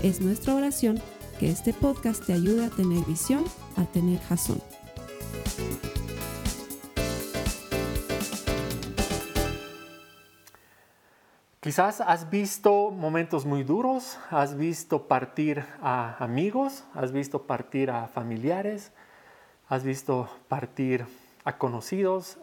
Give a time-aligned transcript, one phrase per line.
[0.00, 1.02] Es nuestra oración
[1.40, 3.44] que este podcast te ayude a tener visión,
[3.76, 4.62] a tener jazón.
[11.58, 18.06] Quizás has visto momentos muy duros, has visto partir a amigos, has visto partir a
[18.06, 18.92] familiares,
[19.68, 21.06] has visto partir
[21.44, 22.38] a conocidos,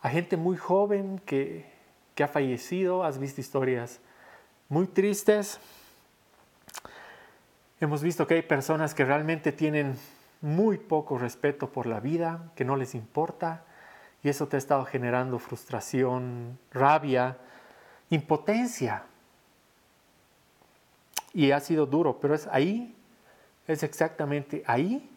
[0.00, 1.70] a gente muy joven que,
[2.16, 4.00] que ha fallecido, has visto historias
[4.68, 5.60] muy tristes.
[7.80, 9.98] Hemos visto que hay personas que realmente tienen
[10.40, 13.64] muy poco respeto por la vida, que no les importa,
[14.22, 17.36] y eso te ha estado generando frustración, rabia,
[18.10, 19.02] impotencia.
[21.32, 22.94] Y ha sido duro, pero es ahí,
[23.66, 25.10] es exactamente ahí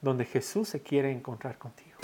[0.00, 1.98] donde Jesús se quiere encontrar contigo.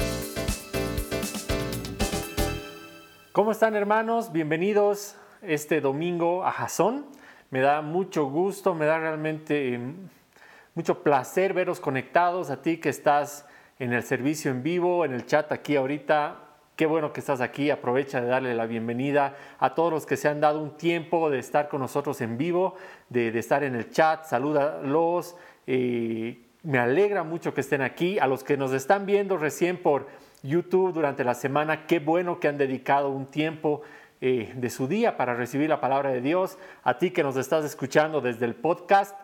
[3.31, 4.33] ¿Cómo están hermanos?
[4.33, 7.20] Bienvenidos este domingo a Jason.
[7.51, 9.95] Me da mucho gusto, me da realmente em,
[10.75, 13.45] mucho placer veros conectados a ti que estás
[13.81, 16.37] en el servicio en vivo, en el chat aquí ahorita.
[16.77, 17.71] Qué bueno que estás aquí.
[17.71, 21.41] Aprovecha de darle la bienvenida a todos los que se han dado un tiempo de
[21.41, 22.77] estar con nosotros en vivo,
[23.09, 24.25] de, estar en el chat.
[24.27, 25.35] Salúdalos.
[25.67, 28.21] Eh, me alegra mucho que estén aquí.
[28.21, 30.07] A los que nos están viendo recién por
[30.43, 33.83] YouTube durante la semana, qué bueno que han dedicado un tiempo
[34.21, 36.59] eh, de su día para recibir la palabra de Dios.
[36.83, 39.15] A ti que nos estás escuchando desde el podcast,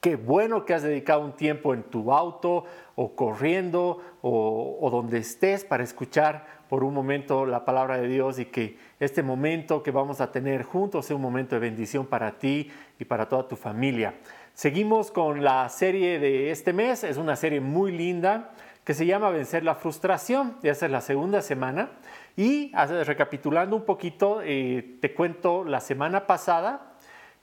[0.00, 2.64] Qué bueno que has dedicado un tiempo en tu auto
[2.94, 8.44] o corriendo o, donde estés para escuchar por un momento la palabra de Dios y
[8.44, 12.70] que este momento que vamos a tener juntos sea un momento de bendición para ti
[13.00, 14.14] y para toda tu familia.
[14.54, 18.52] Seguimos con la serie de este mes, es una serie muy linda
[18.84, 21.90] que se llama Vencer la frustración, ya es la segunda semana.
[22.36, 26.96] Y recapitulando un poquito, eh, te cuento la semana pasada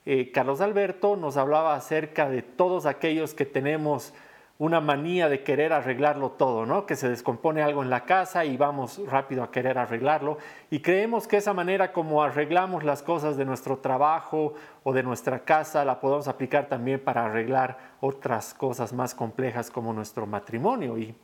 [0.05, 4.13] eh, Carlos Alberto nos hablaba acerca de todos aquellos que tenemos
[4.59, 6.85] una manía de querer arreglarlo todo, ¿no?
[6.85, 10.37] Que se descompone algo en la casa y vamos rápido a querer arreglarlo
[10.69, 14.53] y creemos que esa manera como arreglamos las cosas de nuestro trabajo
[14.83, 19.91] o de nuestra casa la podemos aplicar también para arreglar otras cosas más complejas como
[19.93, 21.15] nuestro matrimonio y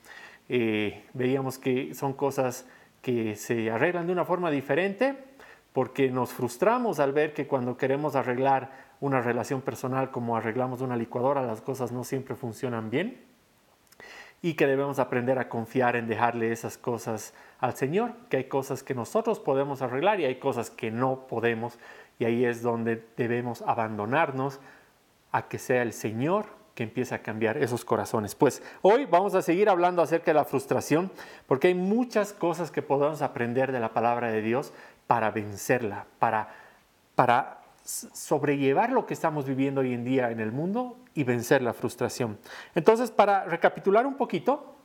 [0.47, 2.65] eh, veíamos que son cosas
[3.01, 5.17] que se arreglan de una forma diferente
[5.73, 10.97] porque nos frustramos al ver que cuando queremos arreglar una relación personal como arreglamos una
[10.97, 13.23] licuadora, las cosas no siempre funcionan bien
[14.41, 18.83] y que debemos aprender a confiar en dejarle esas cosas al Señor, que hay cosas
[18.83, 21.77] que nosotros podemos arreglar y hay cosas que no podemos
[22.19, 24.59] y ahí es donde debemos abandonarnos
[25.31, 28.35] a que sea el Señor que a cambiar esos corazones.
[28.35, 31.11] Pues hoy vamos a seguir hablando acerca de la frustración
[31.47, 34.71] porque hay muchas cosas que podemos aprender de la palabra de Dios,
[35.07, 36.49] para vencerla, para,
[37.15, 41.73] para sobrellevar lo que estamos viviendo hoy en día en el mundo y vencer la
[41.73, 42.37] frustración.
[42.75, 44.75] Entonces, para recapitular un poquito,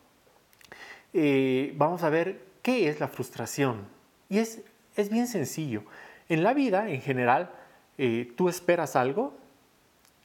[1.13, 3.87] eh, vamos a ver qué es la frustración.
[4.31, 4.63] Y es,
[4.97, 5.83] es bien sencillo.
[6.31, 7.51] En la vida, en general,
[7.99, 9.35] eh, tú esperas algo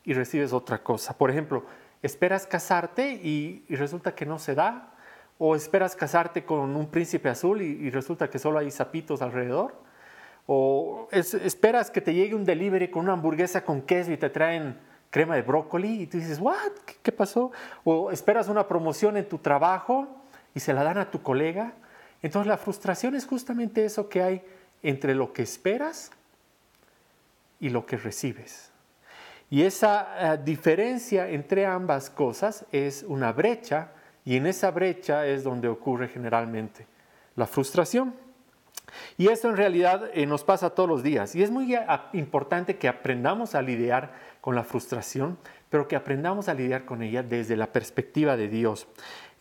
[0.09, 1.15] y recibes otra cosa.
[1.15, 1.65] Por ejemplo,
[2.01, 4.91] esperas casarte y, resulta que no se da.
[5.37, 9.75] O esperas casarte con un príncipe azul y, resulta que solo hay zapitos alrededor
[10.47, 14.79] o esperas que te llegue un delivery con una hamburguesa con queso y te traen
[15.11, 16.71] crema de brócoli y tú dices, ¿what?
[17.03, 17.51] ¿Qué, pasó?
[17.83, 20.07] O esperas una promoción en tu trabajo
[20.55, 21.73] y se la dan a tu colega.
[22.23, 24.41] Entonces la frustración es justamente eso que hay
[24.81, 26.09] entre lo que esperas
[27.59, 28.71] y lo que recibes.
[29.49, 33.91] Y esa eh, diferencia entre ambas cosas es una brecha
[34.23, 36.85] y en esa brecha es donde ocurre generalmente
[37.35, 38.13] la frustración.
[39.17, 41.35] Y esto en realidad eh, nos pasa todos los días.
[41.35, 41.75] Y es muy
[42.13, 45.37] importante que aprendamos a lidiar con la frustración,
[45.69, 48.87] pero que aprendamos a lidiar con ella desde la perspectiva de Dios.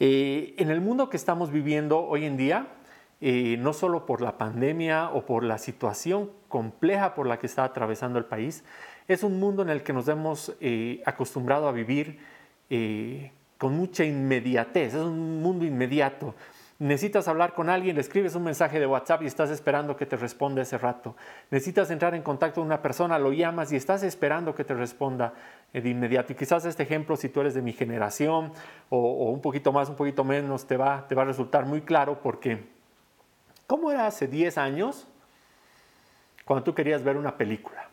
[0.01, 2.69] Eh, en el mundo que estamos viviendo hoy en día,
[3.21, 8.17] no solo por la pandemia o por la situación compleja por la que está atravesando
[8.17, 8.63] el país,
[9.09, 10.55] es un mundo en el que nos hemos
[11.05, 12.19] acostumbrado a vivir
[13.59, 16.35] con mucha inmediatez, es un mundo inmediato
[16.81, 20.15] Necesitas hablar con alguien, le escribes un mensaje de WhatsApp y estás esperando que te
[20.15, 21.17] responda ese rato.
[21.51, 25.35] Necesitas entrar en contacto con una persona, lo llamas y estás esperando que te responda
[25.73, 26.33] eh, de inmediato.
[26.33, 28.53] Y quizás este ejemplo, si tú eres de mi generación
[28.91, 32.21] o, un poquito más, un poquito menos, te va, te va a resultar muy claro
[32.23, 32.65] porque,
[33.67, 35.09] ¿cómo era hace 10 años
[36.45, 37.88] cuando tú querías ver una película?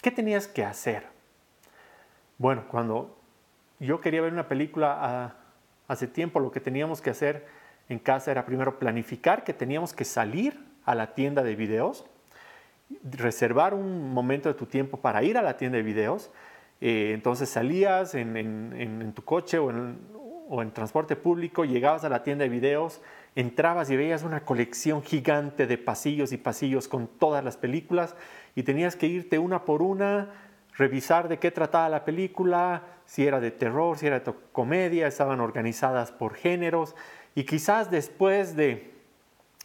[0.00, 1.04] ¿Qué tenías que hacer?
[2.38, 3.18] Bueno, cuando
[3.78, 5.34] yo quería ver una película ah,
[5.88, 7.46] hace tiempo, lo que teníamos que hacer
[7.90, 12.06] en casa era primero planificar que teníamos que salir a la tienda de videos,
[13.02, 16.30] reservar un momento de tu tiempo para ir a la tienda de videos.
[16.80, 19.98] Eh, entonces salías en, tu coche o en,
[20.48, 23.02] o en transporte público, llegabas a la tienda de videos,
[23.34, 28.16] entrabas y veías una colección gigante de pasillos y pasillos con todas las películas
[28.54, 30.30] y tenías que irte una por una,
[30.76, 35.40] revisar de qué trataba la película, si era de terror, si era de comedia, estaban
[35.40, 36.94] organizadas por géneros
[37.34, 38.94] y quizás después de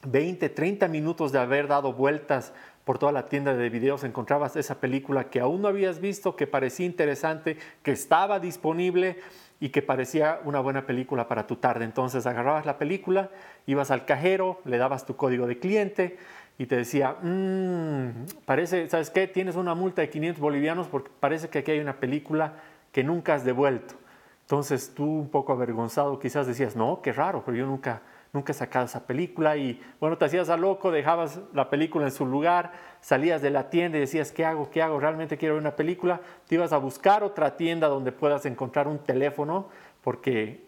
[0.03, 2.53] 20, 30 minutos de haber dado vueltas
[2.83, 6.45] por toda la tienda de videos encontrabas esa película que aún no habías visto, que
[6.45, 9.17] parecía interesante, que estaba disponible
[9.59, 11.85] y que parecía una buena película para tu tarde.
[11.85, 13.31] Entonces agarrabas la película,
[13.65, 16.17] ibas al cajero, le dabas tu código de cliente
[16.57, 19.27] y te decía, mmm, parece, ¿sabes qué?
[19.27, 22.53] Tienes una multa de 500 bolivianos porque parece que aquí hay una película
[22.91, 23.95] que nunca has devuelto.
[24.41, 28.55] Entonces tú un poco avergonzado quizás decías, no, qué raro, pero yo nunca, nunca he
[28.55, 32.71] sacado esa película y bueno, te hacías a loco, dejabas la película en su lugar,
[33.01, 34.69] salías de la tienda y decías, ¿qué hago?
[34.69, 34.99] ¿Qué hago?
[34.99, 36.21] ¿Realmente quiero ver una película?
[36.47, 39.67] Te ibas a buscar otra tienda donde puedas encontrar un teléfono
[40.03, 40.63] porque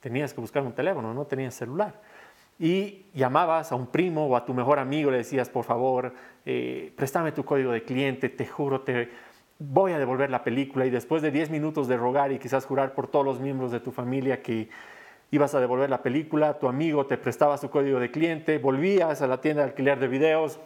[0.00, 2.00] tenías que buscar un teléfono, no tenías celular.
[2.58, 6.14] Y llamabas a un primo o a tu mejor amigo, le decías, por favor,
[6.44, 9.10] eh, préstame tu código de cliente, te juro, te,
[9.58, 12.94] voy a devolver la película y después de 10 minutos de rogar y quizás jurar
[12.94, 14.68] por todos los miembros de tu familia que
[15.30, 19.26] ibas a devolver la película, tu amigo te prestaba su código de cliente, volvías a
[19.26, 20.60] la tienda de alquiler de videos,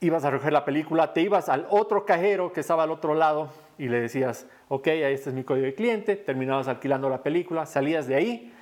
[0.00, 3.48] ibas a recoger la película, te ibas al otro cajero que estaba al otro lado
[3.76, 7.66] y le decías, ok, ahí este es mi código de cliente, terminabas alquilando la película,
[7.66, 8.53] salías de ahí,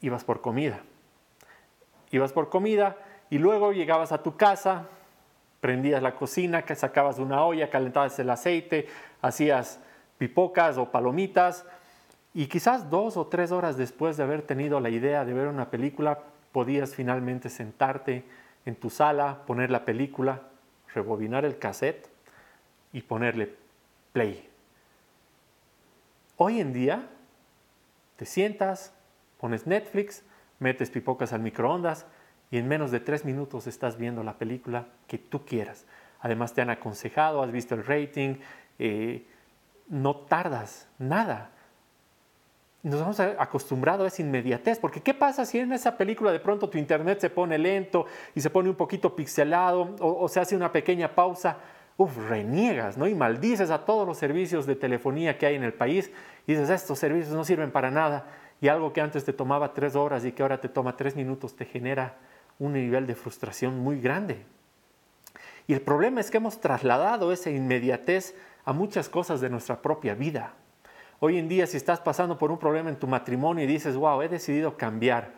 [0.00, 0.80] ibas por comida.
[2.10, 2.96] Ibas por comida
[3.30, 4.86] y luego llegabas a tu casa,
[5.60, 8.88] prendías la cocina, sacabas una olla, calentabas el aceite,
[9.20, 9.80] hacías
[10.16, 11.64] pipocas o palomitas
[12.34, 15.70] y quizás dos o tres horas después de haber tenido la idea de ver una
[15.70, 16.20] película,
[16.52, 18.24] podías finalmente sentarte
[18.64, 20.42] en tu sala, poner la película,
[20.94, 22.08] rebobinar el cassette
[22.92, 23.54] y ponerle
[24.12, 24.48] play.
[26.36, 27.08] Hoy en día
[28.16, 28.92] te sientas,
[29.38, 30.24] pones Netflix,
[30.58, 32.06] metes pipocas al microondas,
[32.50, 35.86] y en menos de tres minutos estás viendo la película que tú quieras.
[36.20, 38.36] Además te han aconsejado, has visto el rating,
[38.78, 39.26] eh,
[39.88, 41.50] no tardas nada.
[42.82, 46.68] Nos hemos acostumbrado a esa inmediatez, porque ¿qué pasa si en esa película de pronto
[46.68, 50.56] tu internet se pone lento y se pone un poquito pixelado o, o se hace
[50.56, 51.58] una pequeña pausa?
[51.96, 53.08] Uf, reniegas, ¿no?
[53.08, 56.10] Y maldices a todos los servicios de telefonía que hay en el país
[56.46, 58.26] y dices, estos servicios no sirven para nada.
[58.60, 61.54] Y algo que antes te tomaba tres horas y que ahora te toma tres minutos
[61.54, 62.16] te genera
[62.58, 64.44] un nivel de frustración muy grande.
[65.66, 68.34] Y el problema es que hemos trasladado esa inmediatez
[68.64, 70.54] a muchas cosas de nuestra propia vida.
[71.20, 74.22] Hoy en día, si estás pasando por un problema en tu matrimonio y dices, wow,
[74.22, 75.32] he decidido cambiar,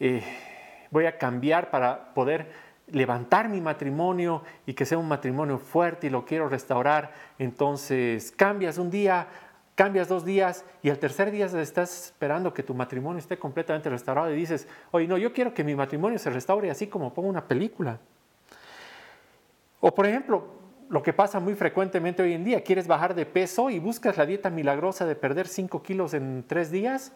[0.00, 0.22] eh,
[0.90, 2.50] voy a cambiar para poder
[2.88, 8.76] levantar mi matrimonio y que sea un matrimonio fuerte y lo quiero restaurar, entonces cambias
[8.76, 9.28] un día
[9.74, 14.32] cambias dos días y al tercer día estás esperando que tu matrimonio esté completamente restaurado
[14.32, 17.46] y dices, oye, no, yo quiero que mi matrimonio se restaure así como pongo una
[17.46, 17.98] película.
[19.80, 20.46] O por ejemplo,
[20.88, 24.26] lo que pasa muy frecuentemente hoy en día, quieres bajar de peso y buscas la
[24.26, 27.12] dieta milagrosa de perder 5 kilos en tres días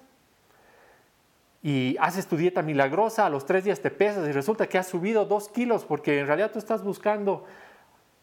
[1.62, 4.86] y haces tu dieta milagrosa, a los tres días te pesas y resulta que has
[4.86, 7.44] subido dos kilos porque en realidad tú estás buscando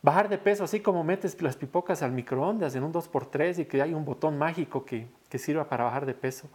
[0.06, 3.82] bajar de peso, así como metes las pipocas al microondas en un 2x3 y que
[3.82, 6.48] hay un botón mágico que, que sirva para bajar de peso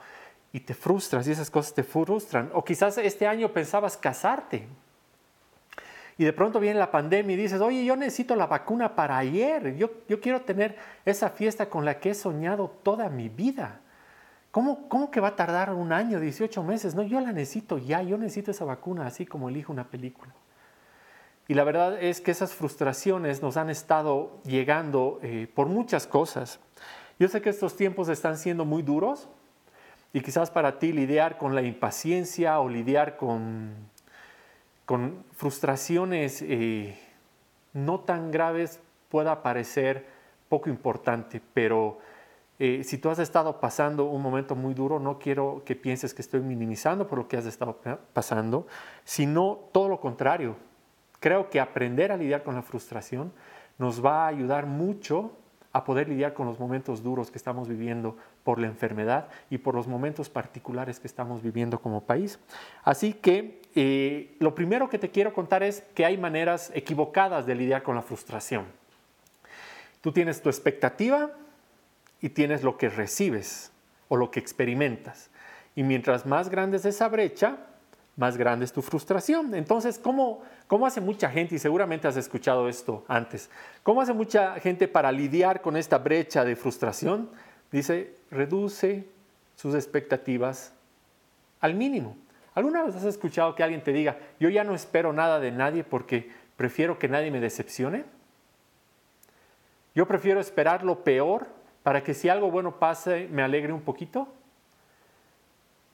[0.53, 2.49] y te frustras y esas cosas te frustran.
[2.55, 4.69] O quizás este año pensabas casarte
[6.17, 9.75] y de pronto viene la pandemia y dices, oye, yo necesito la vacuna para ayer,
[9.75, 13.81] yo, yo quiero tener esa fiesta con la que he soñado toda mi vida.
[14.53, 16.95] ¿Cómo, ¿Cómo que va a tardar un año, 18 meses?
[16.95, 20.33] No, yo la necesito ya, yo necesito esa vacuna así como elijo una película.
[21.51, 26.61] Y la verdad es que esas frustraciones nos han estado llegando eh, por muchas cosas.
[27.19, 29.29] Yo sé que estos tiempos están siendo muy duros
[30.13, 33.75] y quizás para ti lidiar con la impaciencia o lidiar con,
[34.87, 36.97] con frustraciones eh,
[37.73, 38.79] no tan graves
[39.09, 40.07] pueda parecer
[40.49, 41.99] poco importante, pero
[42.61, 46.23] eh, si tú has estado pasando un momento muy duro, no quiero que pienses que
[46.23, 47.81] estoy minimizando por lo que has estado
[48.13, 48.69] pasando,
[49.03, 50.70] sino todo lo contrario
[51.21, 53.33] Creo que aprender a lidiar con la frustración
[53.79, 55.37] nos va a ayudar mucho
[55.73, 59.75] a poder lidiar con los momentos duros que estamos viviendo por la enfermedad y por
[59.75, 62.41] los momentos particulares que estamos viviendo como país.
[62.83, 67.55] Así que eh, lo primero que te quiero contar es que hay maneras equivocadas de
[67.55, 68.65] lidiar con la frustración.
[70.01, 71.31] Tú tienes tu expectativa
[72.21, 73.71] y tienes lo que recibes
[74.09, 75.31] o lo que experimentas.
[75.77, 77.59] Y mientras más grande es esa brecha,
[78.21, 79.55] más grande es tu frustración.
[79.55, 83.51] Entonces, ¿cómo, ¿cómo hace mucha gente, y seguramente has escuchado esto antes,
[83.83, 87.31] cómo hace mucha gente para lidiar con esta brecha de frustración?
[87.73, 89.09] Dice, reduce
[89.57, 90.75] sus expectativas
[91.61, 92.15] al mínimo.
[92.55, 95.83] ¿Alguna vez has escuchado que alguien te diga, yo ya no espero nada de nadie
[95.83, 98.05] porque prefiero que nadie me decepcione?
[99.95, 101.47] Yo prefiero esperar lo peor
[101.83, 104.29] para que si algo bueno pase me alegre un poquito.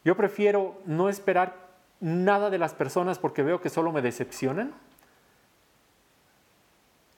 [0.05, 1.66] Yo prefiero no esperar
[2.01, 4.75] nada de las personas porque veo que solo me decepcionan.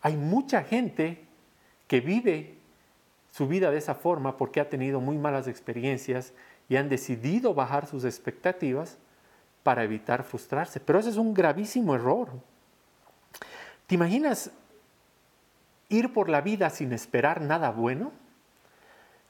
[0.01, 1.25] Hay mucha gente
[1.87, 2.57] que vive
[3.33, 6.33] su vida de esa forma porque ha tenido muy malas experiencias
[6.69, 8.99] y han decidido bajar sus expectativas
[9.63, 10.81] para evitar frustrarse.
[10.81, 12.29] Pero ese es un gravísimo error.
[13.87, 14.51] ¿Te imaginas
[15.89, 18.13] ir por la vida sin esperar nada bueno?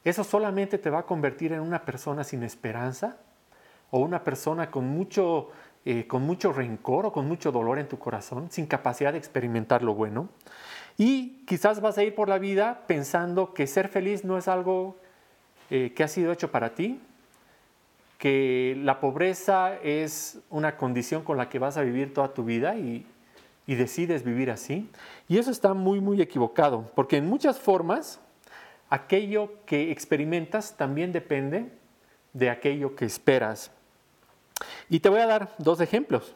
[0.03, 3.17] Eso solamente te va a convertir en una persona sin esperanza
[3.91, 5.49] o una persona con mucho,
[5.85, 9.83] eh, con mucho rencor o con mucho dolor en tu corazón, sin capacidad de experimentar
[9.83, 10.29] lo bueno.
[10.97, 14.97] Y quizás vas a ir por la vida pensando que ser feliz no es algo
[15.69, 16.99] eh, que ha sido hecho para ti,
[18.17, 22.75] que la pobreza es una condición con la que vas a vivir toda tu vida
[22.75, 23.05] y,
[23.65, 24.89] y decides vivir así.
[25.27, 28.19] Y eso está muy, muy equivocado, porque en muchas formas
[28.89, 31.71] aquello que experimentas también depende
[32.33, 33.71] de aquello que esperas.
[34.89, 36.35] Y te voy a dar dos ejemplos.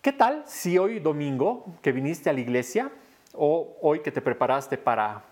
[0.00, 2.90] ¿Qué tal si hoy domingo que viniste a la iglesia
[3.34, 5.24] o hoy que te preparaste para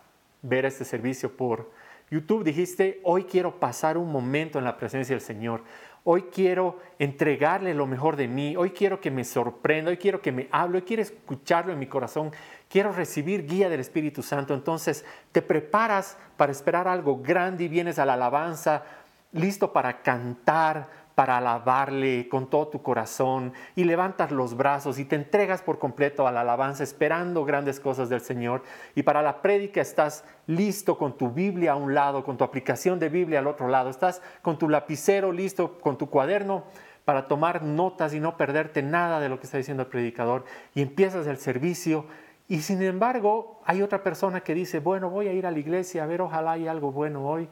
[0.42, 1.70] ver este servicio por
[2.10, 5.64] YouTube dijiste, hoy quiero pasar un momento en la presencia del Señor,
[6.04, 10.30] hoy quiero entregarle lo mejor de mí, hoy quiero que me sorprenda, hoy quiero que
[10.30, 12.30] me hable, hoy quiero escucharlo en mi corazón,
[12.68, 14.54] quiero recibir guía del Espíritu Santo.
[14.54, 18.84] Entonces te preparas para esperar algo grande y vienes a la alabanza,
[19.32, 25.16] listo para cantar, para alabarle con todo tu corazón y levantas los brazos y te
[25.16, 28.62] entregas por completo a la alabanza esperando grandes cosas del Señor.
[28.94, 32.98] Y para la prédica estás listo con tu Biblia a un lado, con tu aplicación
[32.98, 36.64] de Biblia al otro lado, estás con tu lapicero listo, con tu cuaderno
[37.06, 40.44] para tomar notas y no perderte nada de lo que está diciendo el predicador.
[40.74, 42.04] Y empiezas el servicio
[42.46, 46.04] y sin embargo hay otra persona que dice, bueno, voy a ir a la iglesia
[46.04, 47.48] a ver, ojalá hay algo bueno hoy.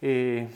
[0.00, 0.48] Eh,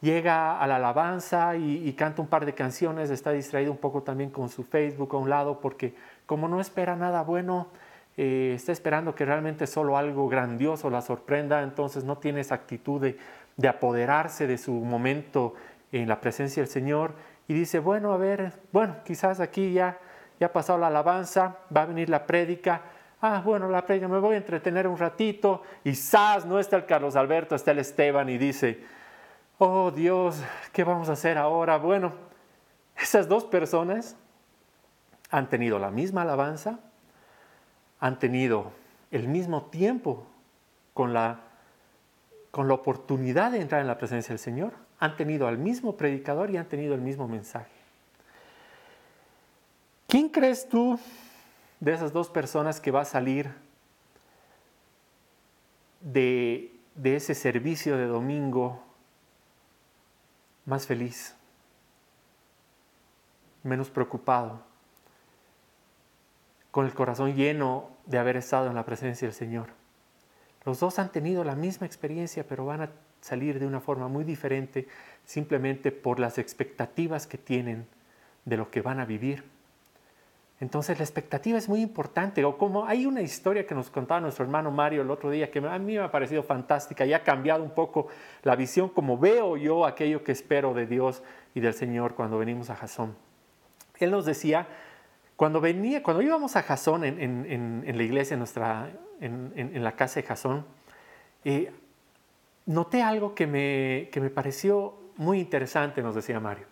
[0.00, 4.30] llega a la alabanza y, canta un par de canciones, está distraído un poco también
[4.30, 5.94] con su Facebook a un lado, porque
[6.26, 7.68] como no espera nada bueno,
[8.16, 13.00] eh, está esperando que realmente solo algo grandioso la sorprenda, entonces no tiene esa actitud
[13.00, 13.18] de,
[13.56, 15.54] de apoderarse de su momento
[15.92, 17.12] en la presencia del Señor
[17.48, 19.98] y dice, bueno, a ver, bueno, quizás aquí ya,
[20.38, 22.82] ya ha pasado la alabanza, va a venir la prédica,
[23.20, 25.92] ah, bueno, la prédica, me voy a entretener un ratito, y
[26.46, 28.84] no está el Carlos Alberto, está el Esteban y dice,
[29.58, 30.40] oh Dios,
[30.72, 31.76] ¿qué vamos a hacer ahora?
[31.76, 32.12] Bueno,
[32.96, 34.16] esas dos personas
[35.30, 36.78] han tenido la misma alabanza,
[38.00, 38.72] han tenido
[39.10, 40.26] el mismo tiempo
[40.94, 41.40] con la,
[42.50, 46.50] con la oportunidad de entrar en la presencia del Señor, han tenido al mismo predicador
[46.50, 47.70] y han tenido el mismo mensaje.
[50.06, 50.98] ¿Quién crees tú
[51.80, 53.52] de esas dos personas que va a salir
[56.00, 58.87] de, de ese servicio de domingo
[60.68, 61.34] más feliz,
[63.62, 64.62] menos preocupado,
[66.70, 69.68] con el corazón lleno de haber estado en la presencia del Señor.
[70.66, 72.90] Los dos han tenido la misma experiencia, pero van a
[73.22, 74.86] salir de una forma muy diferente
[75.24, 77.86] simplemente por las expectativas que tienen
[78.44, 79.44] de lo que van a vivir.
[80.60, 82.44] Entonces la expectativa es muy importante.
[82.44, 85.60] O como hay una historia que nos contaba nuestro hermano Mario el otro día que
[85.60, 88.08] a mí me ha parecido fantástica y ha cambiado un poco
[88.42, 91.22] la visión como veo yo aquello que espero de Dios
[91.54, 93.16] y del Señor cuando venimos a Jasón.
[94.00, 94.66] Él nos decía,
[95.36, 100.26] cuando venía, cuando íbamos a Jasón en, la iglesia, en, nuestra, en, la casa de
[100.26, 100.66] Jasón,
[101.44, 101.72] eh,
[102.66, 106.66] noté algo que me, que me pareció muy interesante, nos decía Mario.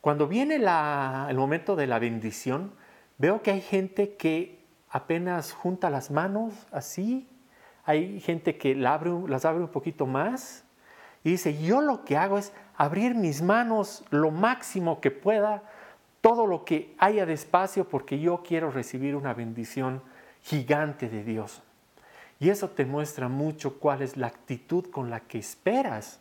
[0.00, 2.72] Cuando viene el momento de la bendición,
[3.20, 7.28] Veo que hay gente que apenas junta las manos así,
[7.84, 10.64] hay gente que las abre un poquito más
[11.22, 15.62] y dice, yo lo que hago es abrir mis manos lo máximo que pueda,
[16.22, 20.00] todo lo que haya de espacio, porque yo quiero recibir una bendición
[20.40, 21.62] gigante de Dios.
[22.38, 26.20] Y eso te muestra mucho cuál es la actitud con la que esperas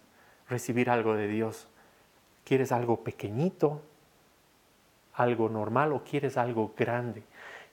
[0.50, 1.70] recibir algo de Dios.
[2.44, 3.84] ¿Quieres algo pequeñito,
[5.20, 7.24] algo normal o quieres algo grande?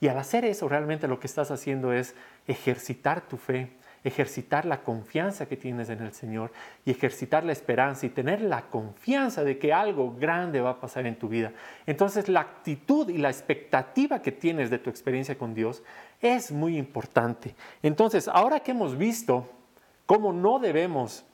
[0.00, 2.14] Y al hacer eso, realmente lo que estás haciendo es
[2.46, 3.70] ejercitar tu fe,
[4.04, 6.52] ejercitar la confianza que tienes en el Señor
[6.84, 11.06] y ejercitar la esperanza y tener la confianza de que algo grande va a pasar
[11.06, 11.52] en tu vida.
[11.86, 15.82] Entonces la actitud y la expectativa que tienes de tu experiencia con Dios
[16.20, 17.54] es muy importante.
[17.82, 19.48] Entonces, ahora que hemos visto
[20.06, 21.24] cómo no debemos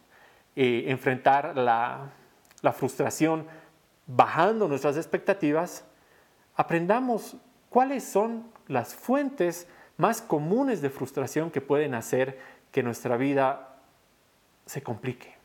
[0.56, 2.10] eh, enfrentar la,
[2.62, 3.46] la frustración
[4.06, 5.84] bajando nuestras expectativas,
[6.54, 7.36] aprendamos
[7.68, 9.66] cuáles son las fuentes
[9.96, 12.38] más comunes de frustración que pueden hacer
[12.70, 13.76] que nuestra vida
[14.66, 15.36] se complique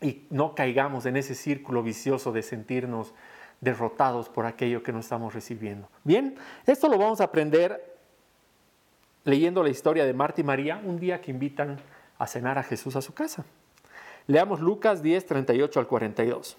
[0.00, 3.14] y no caigamos en ese círculo vicioso de sentirnos
[3.60, 5.88] derrotados por aquello que no estamos recibiendo.
[6.04, 6.36] Bien,
[6.66, 7.96] esto lo vamos a aprender
[9.24, 11.80] leyendo la historia de Marta y María un día que invitan
[12.18, 13.44] a cenar a Jesús a su casa.
[14.26, 16.56] Leamos Lucas 10, 38 al 42.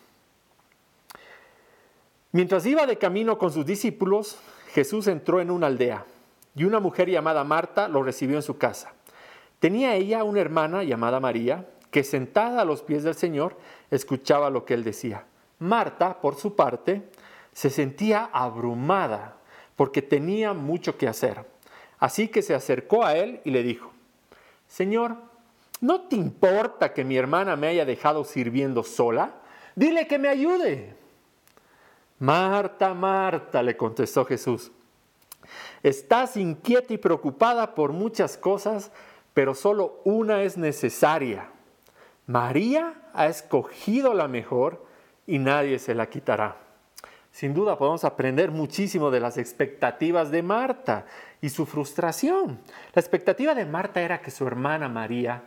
[2.32, 4.38] Mientras iba de camino con sus discípulos,
[4.72, 6.06] Jesús entró en una aldea
[6.56, 8.94] y una mujer llamada Marta lo recibió en su casa.
[9.60, 13.58] Tenía ella una hermana llamada María, que sentada a los pies del Señor
[13.90, 15.26] escuchaba lo que él decía.
[15.58, 17.10] Marta, por su parte,
[17.52, 19.38] se sentía abrumada
[19.76, 21.46] porque tenía mucho que hacer.
[21.98, 23.92] Así que se acercó a él y le dijo,
[24.68, 25.18] Señor,
[25.82, 29.34] ¿no te importa que mi hermana me haya dejado sirviendo sola?
[29.76, 30.99] Dile que me ayude.
[32.20, 34.72] Marta, Marta, le contestó Jesús,
[35.82, 38.92] estás inquieta y preocupada por muchas cosas,
[39.34, 41.50] pero solo una es necesaria.
[42.28, 44.86] María ha escogido la mejor
[45.26, 46.58] y nadie se la quitará.
[47.32, 51.06] Sin duda podemos aprender muchísimo de las expectativas de Marta
[51.42, 52.60] y su frustración.
[52.94, 55.44] La expectativa de Marta era que su hermana María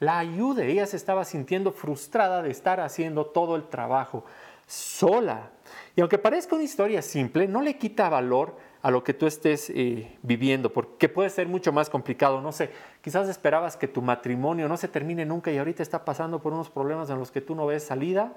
[0.00, 0.70] la ayude.
[0.70, 4.24] Ella se estaba sintiendo frustrada de estar haciendo todo el trabajo
[4.66, 5.50] sola.
[5.96, 9.70] Y aunque parezca una historia simple, no le quita valor a lo que tú estés
[9.70, 12.40] eh, viviendo, porque puede ser mucho más complicado.
[12.40, 16.42] No sé, quizás esperabas que tu matrimonio no se termine nunca y ahorita está pasando
[16.42, 18.32] por unos problemas en los que tú no ves salida.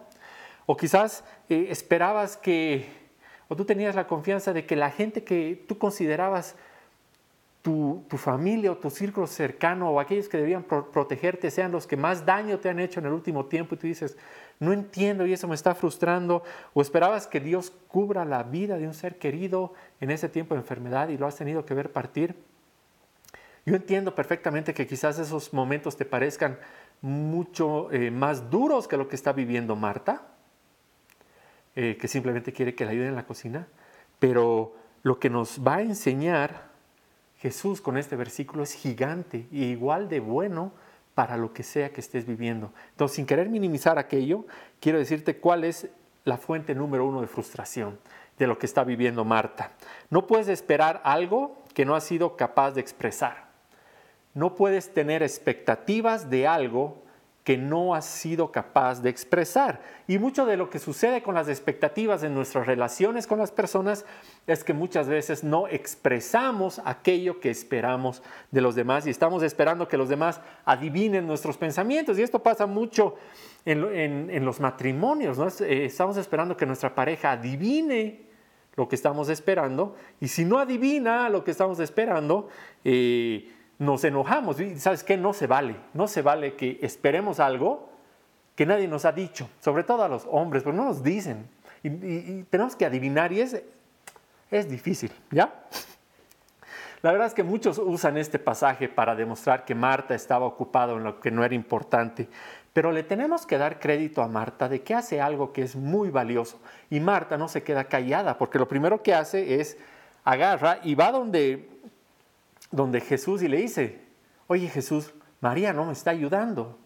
[0.68, 2.86] O quizás eh, esperabas que,
[3.48, 6.56] o tú tenías la confianza de que la gente que tú considerabas
[8.08, 12.26] tu, familia o tu círculo cercano o aquellos que debían protegerte sean los que más
[12.26, 14.18] daño te han hecho en el último tiempo y tú dices,
[14.60, 16.44] no entiendo y eso me está frustrando,
[16.74, 20.62] o esperabas que Dios cubra la vida de un ser querido en ese tiempo de
[20.62, 22.36] enfermedad y lo has tenido que ver partir.
[23.66, 26.58] Yo entiendo perfectamente que quizás esos momentos te parezcan
[27.02, 30.22] mucho eh, más duros que lo que está viviendo Marta,
[31.76, 33.68] eh, que simplemente quiere que le ayuden en la cocina,
[34.20, 36.70] pero lo que nos va a enseñar
[37.38, 40.72] Jesús con este versículo es gigante y igual de bueno
[41.18, 42.72] para lo que sea que estés viviendo.
[42.92, 44.46] Entonces, sin querer minimizar aquello,
[44.80, 45.88] quiero decirte cuál es
[46.26, 47.98] la fuente número uno de frustración
[48.38, 49.72] de lo que está viviendo Marta.
[50.12, 53.48] No puedes esperar algo que no has sido capaz de expresar.
[54.36, 57.02] No puedes tener expectativas de algo
[57.48, 59.80] que no has sido capaz de expresar.
[60.06, 64.04] Y mucho de lo que sucede con las expectativas en nuestras relaciones con las personas
[64.48, 69.88] es que muchas veces no expresamos aquello que esperamos de los demás y estamos esperando
[69.88, 72.20] que los demás adivinen nuestros pensamientos.
[72.20, 73.16] Y esto pasa mucho
[73.64, 75.38] en, los matrimonios.
[75.38, 75.48] ¿no?
[75.66, 78.28] Eh, estamos esperando que nuestra pareja adivine
[78.76, 82.50] lo que estamos esperando y si no adivina lo que estamos esperando,
[82.84, 84.60] eh, nos enojamos.
[84.60, 87.90] Y sabes qué, no se vale, no se vale que esperemos algo
[88.56, 91.48] que nadie nos ha dicho, sobre todo a los hombres, pero no nos dicen.
[91.84, 93.62] Y, tenemos que adivinar y es,
[94.50, 95.54] es difícil, ¿ya?
[97.04, 101.04] La verdad es que muchos usan este pasaje para demostrar que Marta estaba ocupada en
[101.04, 102.28] lo que no era importante,
[102.74, 106.10] pero le tenemos que dar crédito a Marta de que hace algo que es muy
[106.10, 106.60] valioso.
[106.90, 109.78] Y Marta no se queda callada, porque lo primero que hace es
[110.24, 111.70] agarra y va donde
[112.72, 114.02] donde Jesús y le dice,
[114.48, 116.78] oye Jesús, María no me está ayudando.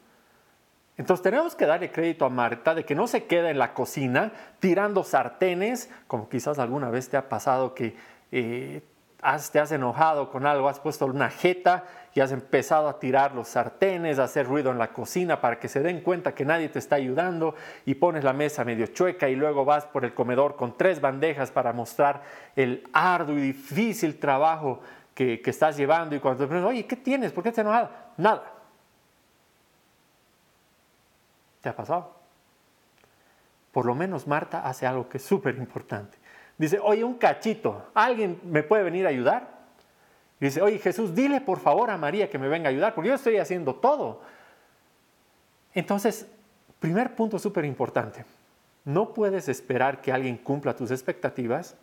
[0.98, 4.34] Entonces tenemos que darle crédito a Marta de que no se queda en la cocina
[4.60, 7.96] tirando sartenes, como quizás alguna vez te ha pasado que
[8.32, 8.84] eh,
[9.52, 13.50] te has enojado con algo, has puesto una jeta y has empezado a tirar los
[13.50, 16.80] sartenes, a hacer ruido en la cocina para que se den cuenta que nadie te
[16.80, 20.76] está ayudando y pones la mesa medio chueca y luego vas por el comedor con
[20.76, 22.24] tres bandejas para mostrar
[22.56, 24.82] el arduo y difícil trabajo
[25.13, 27.32] que, estás llevando y cuando te preguntas, oye, ¿qué tienes?
[27.32, 28.12] ¿Por qué estás enojada?
[28.17, 28.43] Nada.
[31.62, 32.15] ¿Te ha pasado?
[33.71, 36.17] Por lo menos Marta hace algo que es súper importante.
[36.58, 39.47] Dice, oye, un cachito, ¿alguien me puede venir a ayudar?
[40.39, 43.15] Dice, oye Jesús, dile por favor a María que me venga a ayudar, porque yo
[43.15, 44.21] estoy haciendo todo.
[45.74, 46.28] Entonces,
[46.80, 48.26] primer punto súper importante,
[48.84, 51.76] no puedes esperar que alguien cumpla tus expectativas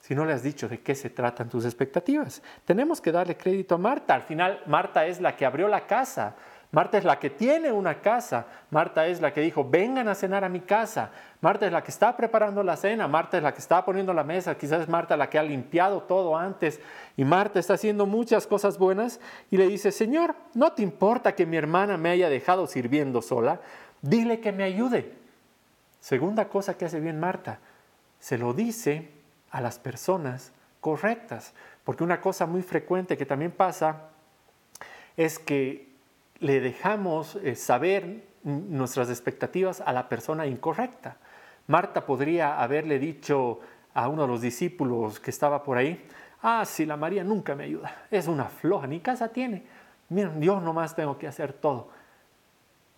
[0.00, 2.42] si no le has dicho de qué se tratan tus expectativas.
[2.64, 4.14] Tenemos que darle crédito a Marta.
[4.14, 6.34] Al final, Marta es la que abrió la casa.
[6.72, 8.46] Marta es la que tiene una casa.
[8.70, 11.10] Marta es la que dijo, vengan a cenar a mi casa.
[11.40, 13.08] Marta es la que está preparando la cena.
[13.08, 14.56] Marta es la que está poniendo la mesa.
[14.56, 16.80] Quizás es Marta la que ha limpiado todo antes.
[17.16, 19.20] Y Marta está haciendo muchas cosas buenas.
[19.50, 23.60] Y le dice, Señor, ¿no te importa que mi hermana me haya dejado sirviendo sola?
[24.00, 25.12] Dile que me ayude.
[26.00, 27.58] Segunda cosa que hace bien Marta,
[28.18, 29.19] se lo dice
[29.50, 31.52] a las personas correctas.
[31.84, 34.10] Porque una cosa muy frecuente que también pasa
[35.16, 35.88] es que
[36.38, 41.16] le dejamos eh, saber nuestras expectativas a la persona incorrecta.
[41.66, 43.60] Marta podría haberle dicho
[43.94, 46.04] a uno de los discípulos que estaba por ahí,
[46.42, 49.64] ah, si la María nunca me ayuda, es una floja, ni casa tiene,
[50.08, 51.88] miren, yo nomás tengo que hacer todo.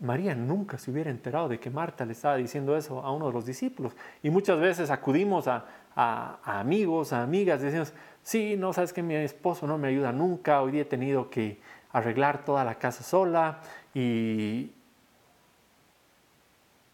[0.00, 3.32] María nunca se hubiera enterado de que Marta le estaba diciendo eso a uno de
[3.32, 3.94] los discípulos.
[4.20, 9.66] Y muchas veces acudimos a, amigos, a amigas, decimos, sí, no sabes que mi esposo
[9.66, 11.60] no me ayuda nunca, hoy día he tenido que
[11.92, 13.60] arreglar toda la casa sola
[13.94, 14.72] y...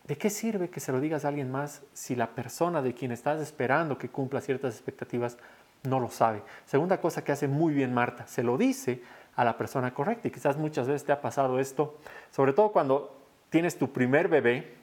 [0.04, 3.12] ¿De qué sirve que se lo digas a alguien más si la persona de quien
[3.12, 5.36] estás esperando que cumpla ciertas expectativas
[5.82, 6.42] no lo sabe?
[6.64, 9.02] Segunda cosa que hace muy bien Marta, se lo dice
[9.36, 10.28] a la persona correcta.
[10.28, 11.98] Y quizás muchas veces te ha pasado esto,
[12.30, 13.14] sobre todo cuando
[13.50, 14.76] tienes tu primer bebé,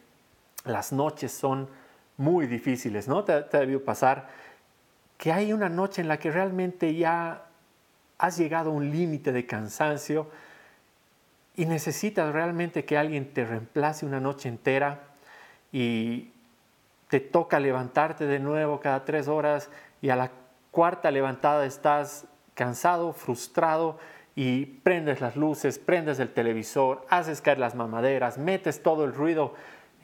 [0.63, 1.69] las noches son
[2.17, 3.23] muy difíciles, ¿no?
[3.23, 4.27] Te, te ha debido pasar
[5.17, 7.45] que hay una noche en la que realmente ya
[8.17, 10.29] has llegado a un límite de cansancio
[11.55, 15.01] y necesitas realmente que alguien te reemplace una noche entera
[15.71, 16.31] y
[17.09, 19.69] te toca levantarte de nuevo cada tres horas
[20.01, 20.31] y a la
[20.71, 23.97] cuarta levantada estás cansado, frustrado
[24.35, 29.53] y prendes las luces, prendes el televisor, haces caer las mamaderas, metes todo el ruido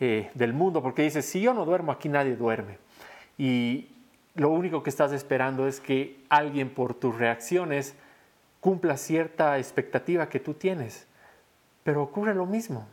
[0.04, 2.80] eh, del mundo porque dices, si yo no duermo aquí nadie duerme.
[3.38, 3.88] Y
[4.34, 7.94] lo único que estás esperando es que alguien por tus reacciones
[8.62, 11.06] cumpla cierta expectativa que tú tienes.
[11.84, 12.88] Pero ocurre lo mismo.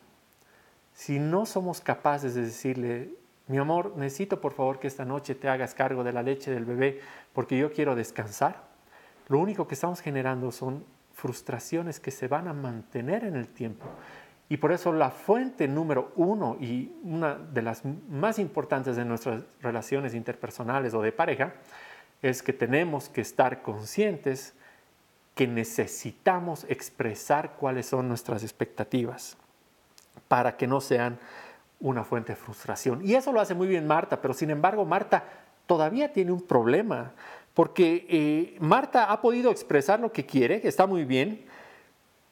[0.93, 3.15] Si no somos capaces de decirle,
[3.47, 6.67] mi amor, necesito por favor que esta noche te hagas cargo de la leche del
[6.67, 7.01] bebé
[7.33, 8.65] porque yo quiero descansar,
[9.29, 13.87] lo único que estamos generando son frustraciones que se van a mantener en el tiempo.
[14.49, 19.43] Y por eso la fuente número uno y una de las más importantes de nuestras
[19.61, 21.55] relaciones interpersonales o de pareja
[22.23, 24.55] es que tenemos que estar conscientes
[25.35, 29.37] que necesitamos expresar cuáles son nuestras expectativas
[30.27, 31.19] para que no sean
[31.81, 33.05] una fuente de frustración.
[33.05, 35.25] Y eso lo hace muy bien Marta, pero sin embargo Marta
[35.67, 37.13] todavía tiene un problema
[37.55, 41.45] porque eh, Marta ha podido expresar lo que quiere, está muy bien,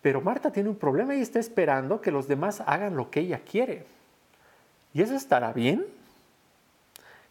[0.07, 3.41] pero Marta tiene un problema y está esperando que los demás hagan lo que ella
[3.41, 3.87] quiere.
[4.95, 5.85] ¿Y eso estará bien?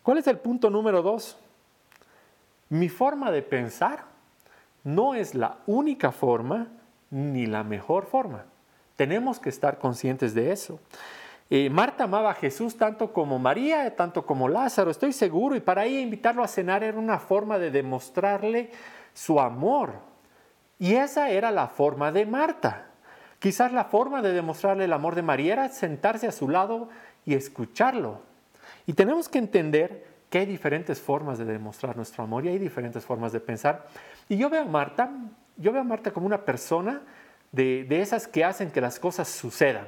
[0.03, 1.37] ¿Cuál es el punto número dos?
[2.67, 4.03] Mi forma de pensar
[4.83, 6.67] no es la única forma
[7.11, 8.43] ni la mejor forma.
[8.97, 10.77] Tenemos que estar conscientes de eso.
[11.49, 15.85] Eh, Marta amaba a Jesús tanto como María, tanto como Lázaro, estoy seguro, y para
[15.85, 18.69] ella invitarlo a cenar era una forma de demostrarle
[19.13, 19.93] su amor.
[20.79, 22.87] Y esa era la forma de Marta.
[23.39, 26.89] Quizás la forma de demostrarle el amor de María era sentarse a su lado
[27.25, 28.21] y escucharlo.
[28.87, 33.05] Y tenemos que entender que hay diferentes formas de demostrar nuestro amor y hay diferentes
[33.05, 33.87] formas de pensar.
[34.27, 35.11] Y yo veo a Marta,
[35.57, 37.01] yo veo a Marta como una persona
[37.51, 39.85] de, de esas que hacen que las cosas sucedan.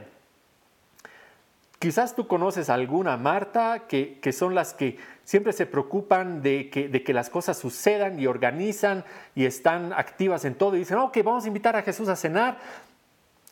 [1.80, 4.98] Quizás tú conoces alguna Marta que, son las que
[5.28, 9.04] siempre se preocupan de que, las cosas sucedan y organizan
[9.36, 12.58] y están activas en todo y dicen, ok, vamos a invitar a Jesús a cenar.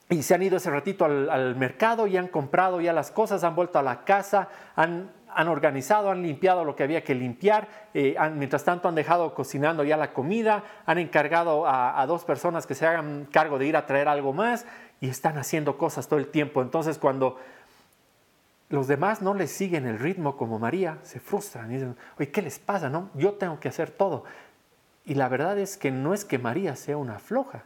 [0.10, 3.58] Y se han ido ese ratito al, mercado y han comprado ya las cosas, han
[3.58, 5.10] vuelto a la casa, han,
[5.50, 9.98] organizado, han limpiado lo que había que limpiar, eh, mientras tanto han dejado cocinando ya
[9.98, 14.08] la comida, han encargado a dos personas que se hagan cargo de ir a traer
[14.08, 14.66] algo más
[15.02, 16.62] y están haciendo cosas todo el tiempo.
[16.62, 17.38] Entonces cuando
[18.70, 22.42] los demás no les siguen el ritmo como María, se frustran y dicen, oye, ¿qué
[22.42, 22.90] les pasa?
[22.90, 23.10] No?
[23.14, 24.24] Yo tengo que hacer todo.
[25.06, 27.64] Y la verdad es que no es que María sea una floja,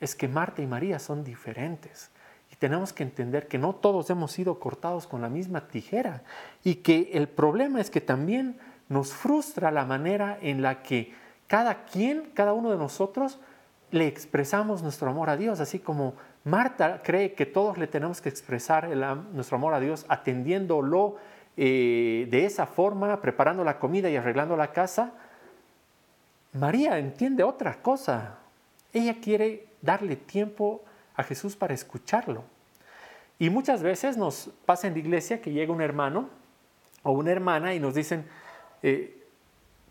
[0.00, 2.10] es que Marta y María son diferentes.
[2.52, 6.22] Y tenemos que entender que no todos hemos sido cortados con la misma tijera
[6.62, 11.14] y que el problema es que también nos frustra la manera en la que
[11.46, 13.40] cada quien, cada uno de nosotros,
[13.90, 16.14] le expresamos nuestro amor a Dios, así como
[16.44, 18.88] Marta cree que todos le tenemos que expresar
[19.32, 21.16] nuestro amor a Dios atendiéndolo
[21.56, 25.12] eh, de esa forma, preparando la comida y arreglando la casa.
[26.52, 28.38] María entiende otra cosa.
[28.92, 30.82] Ella quiere darle tiempo
[31.16, 32.44] a Jesús para escucharlo.
[33.38, 36.28] Y muchas veces nos pasa en la iglesia que llega un hermano
[37.02, 38.26] o una hermana y nos dicen,
[38.82, 39.23] eh,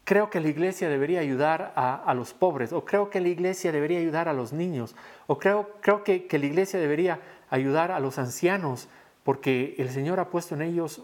[0.03, 3.99] creo que la iglesia debería ayudar a, los pobres, o creo que la iglesia debería
[3.99, 4.95] ayudar a los niños,
[5.27, 8.89] o creo, creo que, la iglesia debería ayudar a los ancianos,
[9.23, 11.01] porque el Señor ha puesto en ellos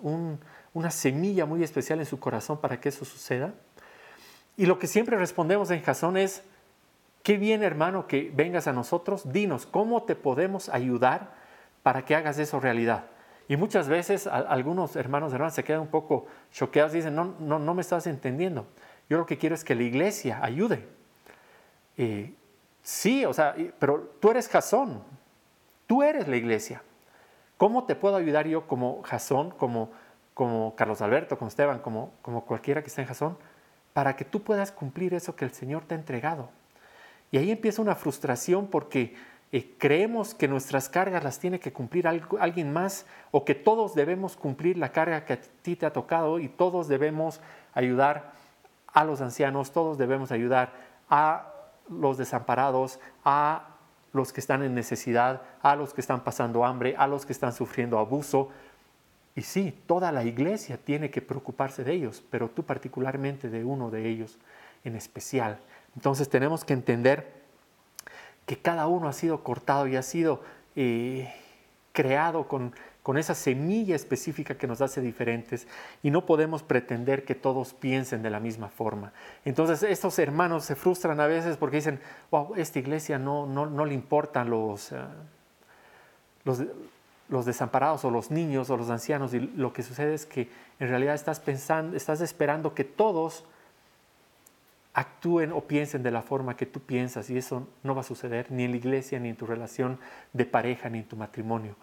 [0.73, 3.53] una semilla muy especial en su corazón para que eso suceda.
[4.57, 6.43] Y lo que siempre respondemos en Jasón es,
[7.23, 11.33] qué bien hermano que vengas a nosotros, dinos, ¿cómo te podemos ayudar
[11.81, 13.05] para que hagas eso realidad?
[13.47, 17.57] Y muchas veces algunos hermanos y hermanas se quedan un poco choqueados dicen, no, no,
[17.57, 18.67] no me estás entendiendo.
[19.09, 20.87] Yo lo que quiero es que la iglesia ayude.
[22.81, 25.03] sí, o sea, pero tú eres Jasón,
[25.87, 26.81] tú eres la iglesia.
[27.57, 29.91] ¿Cómo te puedo ayudar yo como Jasón, como,
[30.33, 33.37] como Carlos Alberto, como Esteban, como, como cualquiera que esté en Jasón?
[33.93, 36.49] para que tú puedas cumplir eso que el Señor te ha entregado.
[37.31, 39.15] Y ahí empieza una frustración porque
[39.51, 44.35] eh, creemos que nuestras cargas las tiene que cumplir alguien más o que todos debemos
[44.35, 47.41] cumplir la carga que a ti te ha tocado y todos debemos
[47.73, 48.31] ayudar
[48.93, 50.73] a los ancianos, todos debemos ayudar
[51.09, 51.53] a
[51.89, 53.75] los desamparados, a
[54.13, 57.53] los que están en necesidad, a los que están pasando hambre, a los que están
[57.53, 58.49] sufriendo abuso,
[59.39, 63.89] y sí, toda la iglesia tiene que preocuparse de ellos, pero tú particularmente de uno
[63.89, 64.37] de ellos
[64.83, 65.59] en especial.
[65.95, 67.31] Entonces tenemos que entender
[68.45, 70.41] que cada uno ha sido cortado y ha sido
[70.75, 71.33] eh,
[71.93, 72.73] creado con,
[73.09, 75.65] con esa semilla específica que nos hace diferentes
[76.03, 79.13] y no podemos pretender que todos piensen de la misma forma.
[79.45, 83.85] Entonces estos hermanos se frustran a veces porque dicen, wow, esta iglesia no, no, no
[83.85, 84.93] le importan los,
[86.43, 86.61] los
[87.29, 90.47] los desamparados o los niños o los ancianos y lo que sucede es que
[90.79, 93.43] en realidad estás pensando, estás esperando que todos
[94.93, 98.51] actúen o piensen de la forma que tú piensas y eso no va a suceder
[98.51, 99.97] ni en la iglesia, ni en tu relación
[100.33, 101.75] de pareja, ni en tu matrimonio.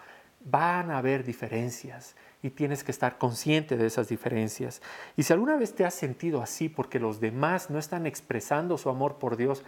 [0.49, 4.81] Van a haber diferencias y tienes que estar consciente de esas diferencias.
[5.17, 8.89] Y si alguna vez te has sentido así porque los demás no están expresando su
[8.89, 9.65] amor por Dios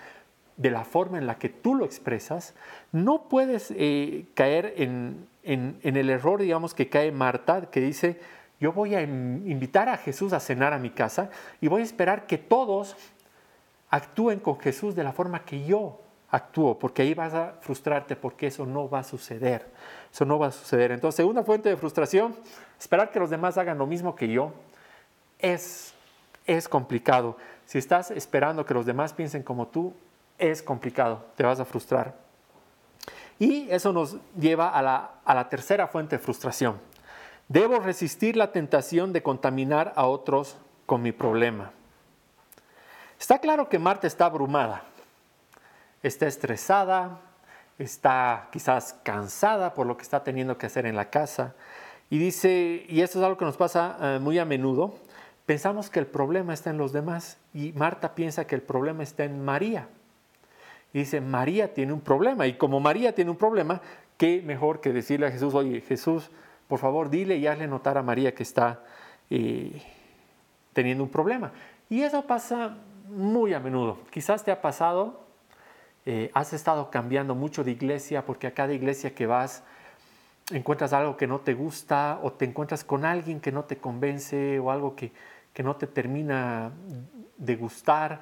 [0.56, 2.54] de la forma en la que tú lo expresas,
[2.92, 8.20] no puedes eh, caer en, en, el error, digamos, que cae Marta, que dice,
[8.60, 12.26] yo voy a invitar a Jesús a cenar a mi casa y voy a esperar
[12.26, 12.96] que todos
[13.88, 18.48] actúen con Jesús de la forma que yo actúo, porque ahí vas a frustrarte, porque
[18.48, 19.66] eso no va a suceder.
[20.12, 20.92] Eso no va a suceder.
[20.92, 22.36] Entonces, segunda fuente de frustración,
[22.78, 24.52] esperar que los demás hagan lo mismo que yo,
[25.38, 25.94] es,
[26.46, 27.36] es complicado.
[27.64, 29.94] Si estás esperando que los demás piensen como tú,
[30.38, 32.14] es complicado, te vas a frustrar.
[33.38, 34.82] Y eso nos lleva a
[35.34, 36.80] la, tercera fuente de frustración.
[37.48, 41.70] Debo resistir la tentación de contaminar a otros con mi problema.
[43.18, 44.84] Está claro que Marta está abrumada,
[46.02, 47.20] está estresada,
[47.78, 51.54] está quizás cansada por lo que está teniendo que hacer en la casa.
[52.10, 54.94] Y dice, y esto es algo que nos pasa eh, muy a menudo,
[55.46, 59.24] pensamos que el problema está en los demás y Marta piensa que el problema está
[59.24, 59.88] en María.
[60.92, 62.46] Y dice, María tiene un problema.
[62.46, 63.80] Y como María tiene un problema,
[64.16, 66.30] ¿qué mejor que decirle a Jesús, oye, Jesús,
[66.66, 68.82] por favor, dile y hazle notar a María que está
[69.28, 69.82] eh,
[70.72, 71.52] teniendo un problema?
[71.90, 72.76] Y eso pasa
[73.08, 73.98] muy a menudo.
[74.10, 75.27] Quizás te ha pasado,
[76.06, 79.62] eh, has estado cambiando mucho de iglesia porque a cada iglesia que vas
[80.50, 84.58] encuentras algo que no te gusta o te encuentras con alguien que no te convence
[84.58, 85.12] o algo que,
[85.52, 86.72] que no te termina
[87.36, 88.20] de gustar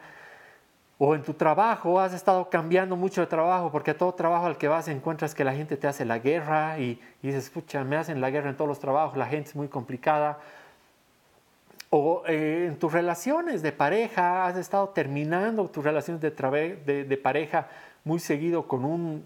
[0.99, 4.57] o en tu trabajo has estado cambiando mucho de trabajo porque a todo trabajo al
[4.57, 8.21] que vas encuentras que la gente te hace la guerra y, dices, escucha, me hacen
[8.21, 10.39] la guerra en todos los trabajos, la gente es muy complicada.
[11.91, 16.31] O eh, en tus relaciones de pareja, has estado terminando tus relaciones de,
[16.85, 17.69] de, de, pareja
[18.05, 19.25] muy seguido con un,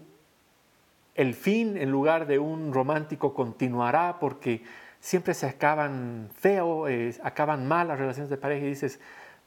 [1.15, 4.63] el fin en lugar de un romántico continuará porque
[4.99, 8.99] siempre se acaban feo, eh, acaban mal las relaciones de pareja y dices,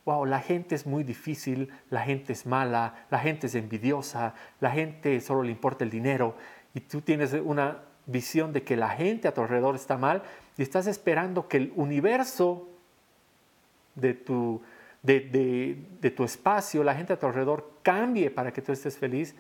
[0.04, 4.70] wow, la gente es muy difícil, la gente es mala, la gente es envidiosa, la
[4.70, 6.34] gente solo le importa el dinero
[6.74, 10.22] y tú tienes una visión de que la gente a tu alrededor está mal
[10.58, 12.68] y estás esperando que el universo
[13.94, 14.62] de tu,
[15.02, 19.34] de, tu espacio, la gente a tu alrededor cambie para que tú estés feliz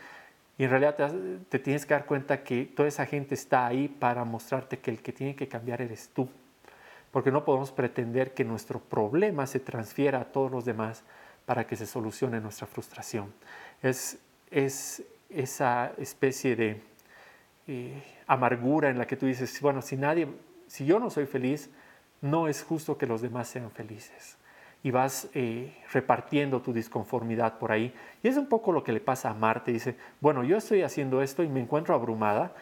[0.56, 3.88] y en realidad te, te tienes que dar cuenta que toda esa gente está ahí
[3.88, 6.28] para mostrarte que el que tiene que cambiar eres tú
[7.14, 11.04] porque no podemos pretender que nuestro problema se transfiera a todos los demás
[11.46, 13.32] para que se solucione nuestra frustración.
[13.80, 14.18] Es,
[14.50, 16.82] es esa especie de
[17.68, 20.26] eh, amargura en la que tú dices, bueno, si nadie,
[20.66, 21.70] si yo no soy feliz,
[22.20, 24.36] no es justo que los demás sean felices.
[24.84, 27.92] Y vas eh, repartiendo tu disconformidad por ahí.
[28.22, 29.70] Y es un poco lo que le pasa a Marta.
[29.70, 32.52] Dice, bueno, yo estoy haciendo esto y me encuentro abrumada.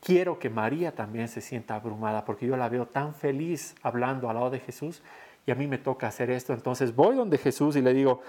[0.00, 4.36] Quiero que María también se sienta abrumada porque yo la veo tan feliz hablando al
[4.36, 5.02] lado de Jesús
[5.44, 6.54] y a mí me toca hacer esto.
[6.54, 8.22] Entonces voy donde Jesús y le digo,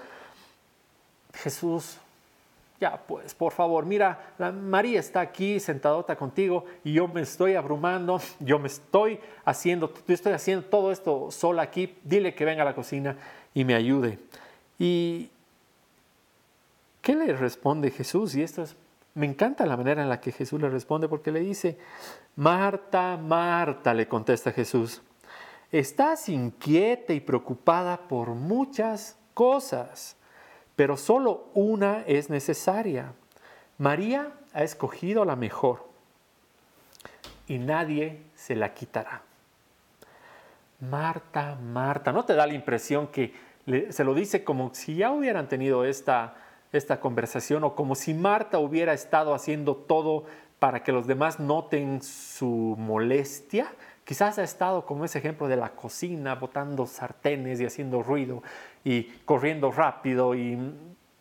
[1.32, 1.98] Jesús,
[2.82, 8.20] ya pues, por favor, mira, María está aquí sentadota contigo y yo me estoy abrumando,
[8.40, 12.64] yo me estoy haciendo, yo estoy haciendo todo esto sola aquí, dile que venga a
[12.64, 13.16] la cocina
[13.54, 14.18] y me ayude.
[14.80, 15.30] ¿Y
[17.02, 18.34] qué le responde Jesús?
[18.34, 18.74] Y esto es,
[19.14, 21.78] me encanta la manera en la que Jesús le responde porque le dice,
[22.34, 25.02] Marta, Marta, le contesta Jesús,
[25.70, 30.16] estás inquieta y preocupada por muchas cosas
[30.82, 33.12] pero solo una es necesaria.
[33.78, 35.86] María ha escogido la mejor
[37.46, 39.22] y nadie se la quitará.
[40.80, 43.32] Marta, Marta, ¿no te da la impresión que
[43.90, 46.34] se lo dice como si ya hubieran tenido esta,
[46.72, 50.24] esta conversación o como si Marta hubiera estado haciendo todo
[50.58, 53.72] para que los demás noten su molestia?
[54.12, 58.42] Quizás ha estado como ese ejemplo de la cocina, botando sartenes y haciendo ruido
[58.84, 60.58] y corriendo rápido y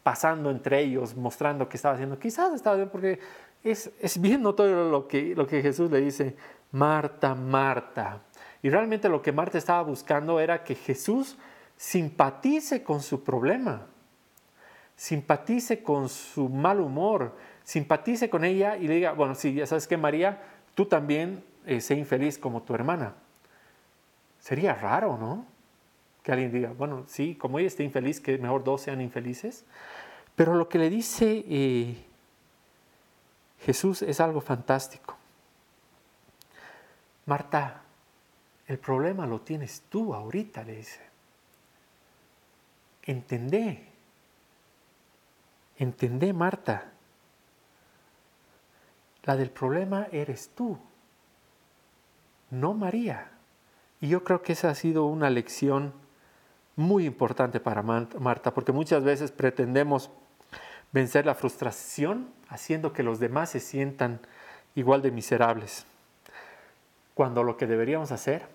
[0.03, 2.19] pasando entre ellos, mostrando que estaba haciendo.
[2.19, 3.17] Quizás estaba bien porque
[3.63, 6.35] es, es bien notorio lo que, lo que Jesús le dice,
[6.73, 8.23] Marta, Marta.
[8.61, 11.37] Y realmente lo que Marta estaba buscando era que Jesús
[11.77, 13.87] simpatice con su problema,
[14.97, 19.87] simpatice con su mal humor, simpatice con ella y le diga, bueno, sí, ya sabes
[19.87, 20.41] que María,
[20.75, 23.15] tú también eh, sé infeliz como tu hermana.
[24.39, 25.45] Sería raro, ¿no?
[26.23, 29.65] Que alguien diga, bueno, sí, como ella está infeliz, que mejor dos sean infelices.
[30.35, 32.03] Pero lo que le dice eh,
[33.59, 35.17] Jesús es algo fantástico.
[37.25, 37.83] Marta,
[38.67, 41.01] el problema lo tienes tú ahorita, le dice.
[43.03, 43.87] Entendé.
[45.77, 46.91] Entendé, Marta.
[49.23, 50.79] La del problema eres tú
[52.51, 53.31] no María.
[53.99, 55.93] Y yo creo que esa ha sido una lección
[56.75, 60.09] muy importante para Marta, porque muchas veces pretendemos
[60.91, 64.19] vencer la frustración haciendo que los demás se sientan
[64.75, 65.85] igual de miserables,
[67.13, 68.47] cuando lo que deberíamos hacer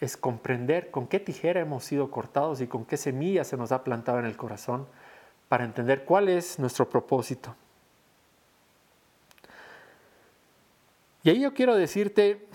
[0.00, 3.82] es comprender con qué tijera hemos sido cortados y con qué semilla se nos ha
[3.82, 4.86] plantado en el corazón
[5.48, 7.54] para entender cuál es nuestro propósito.
[11.22, 12.46] Y ahí yo quiero decirte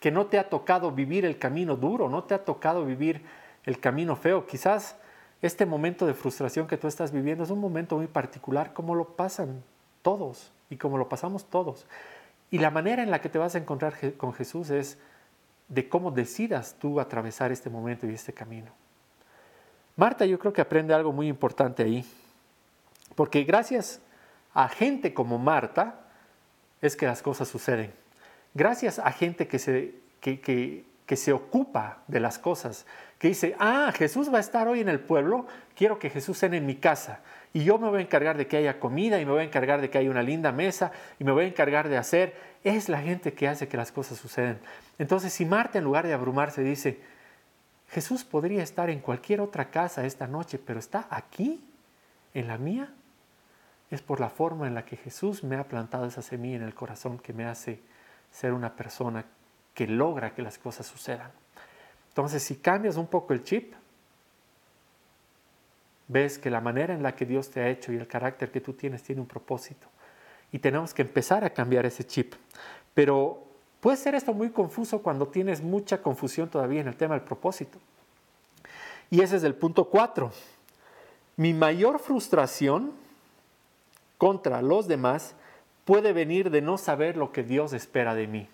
[0.00, 3.22] que no te ha tocado vivir el camino duro, no te ha tocado vivir
[3.64, 4.46] el camino feo.
[4.46, 4.96] Quizás
[5.42, 9.16] este momento de frustración que tú estás viviendo es un momento muy particular, como lo
[9.16, 9.62] pasan
[10.02, 11.86] todos y como lo pasamos todos.
[12.50, 14.98] Y la manera en la que te vas a encontrar con Jesús es
[15.68, 18.72] de cómo decidas tú atravesar este momento y este camino.
[19.96, 22.04] Marta yo creo que aprende algo muy importante ahí,
[23.14, 24.00] porque gracias
[24.52, 26.00] a gente como Marta,
[26.82, 27.92] es que las cosas suceden.
[28.54, 32.86] Gracias a gente que se, que, que, se ocupa de las cosas,
[33.18, 36.58] que dice, ah, Jesús va a estar hoy en el pueblo, quiero que Jesús cene
[36.58, 37.20] en mi casa.
[37.52, 39.80] Y yo me voy a encargar de que haya comida y me voy a encargar
[39.80, 42.34] de que haya una linda mesa y me voy a encargar de hacer.
[42.62, 44.60] Es la gente que hace que las cosas suceden.
[44.98, 47.00] Entonces, si Marta en lugar de abrumarse dice,
[47.88, 51.64] Jesús podría estar en cualquier otra casa esta noche, pero está aquí,
[52.34, 52.92] en la mía,
[53.90, 56.74] es por la forma en la que Jesús me ha plantado esa semilla en el
[56.74, 57.80] corazón que me hace
[58.30, 59.24] ser una persona
[59.74, 61.30] que logra que las cosas sucedan.
[62.08, 63.72] Entonces, si cambias un poco el chip,
[66.08, 68.60] ves que la manera en la que Dios te ha hecho y el carácter que
[68.60, 69.86] tú tienes tiene un propósito.
[70.52, 72.34] Y tenemos que empezar a cambiar ese chip.
[72.94, 73.44] Pero
[73.80, 77.78] puede ser esto muy confuso cuando tienes mucha confusión todavía en el tema del propósito.
[79.08, 80.32] Y ese es el punto cuatro.
[81.36, 82.92] Mi mayor frustración
[84.20, 85.34] contra los demás
[85.86, 88.50] puede venir de no saber lo que Dios espera de mí.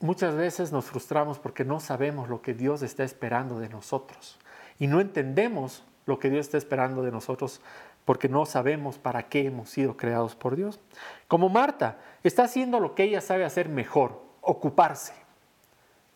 [0.00, 4.38] Muchas veces nos frustramos porque no sabemos lo que Dios está esperando de nosotros
[4.78, 7.60] y no entendemos lo que Dios está esperando de nosotros
[8.06, 10.80] porque no sabemos para qué hemos sido creados por Dios.
[11.28, 15.12] Como Marta, está haciendo lo que ella sabe hacer mejor, ocuparse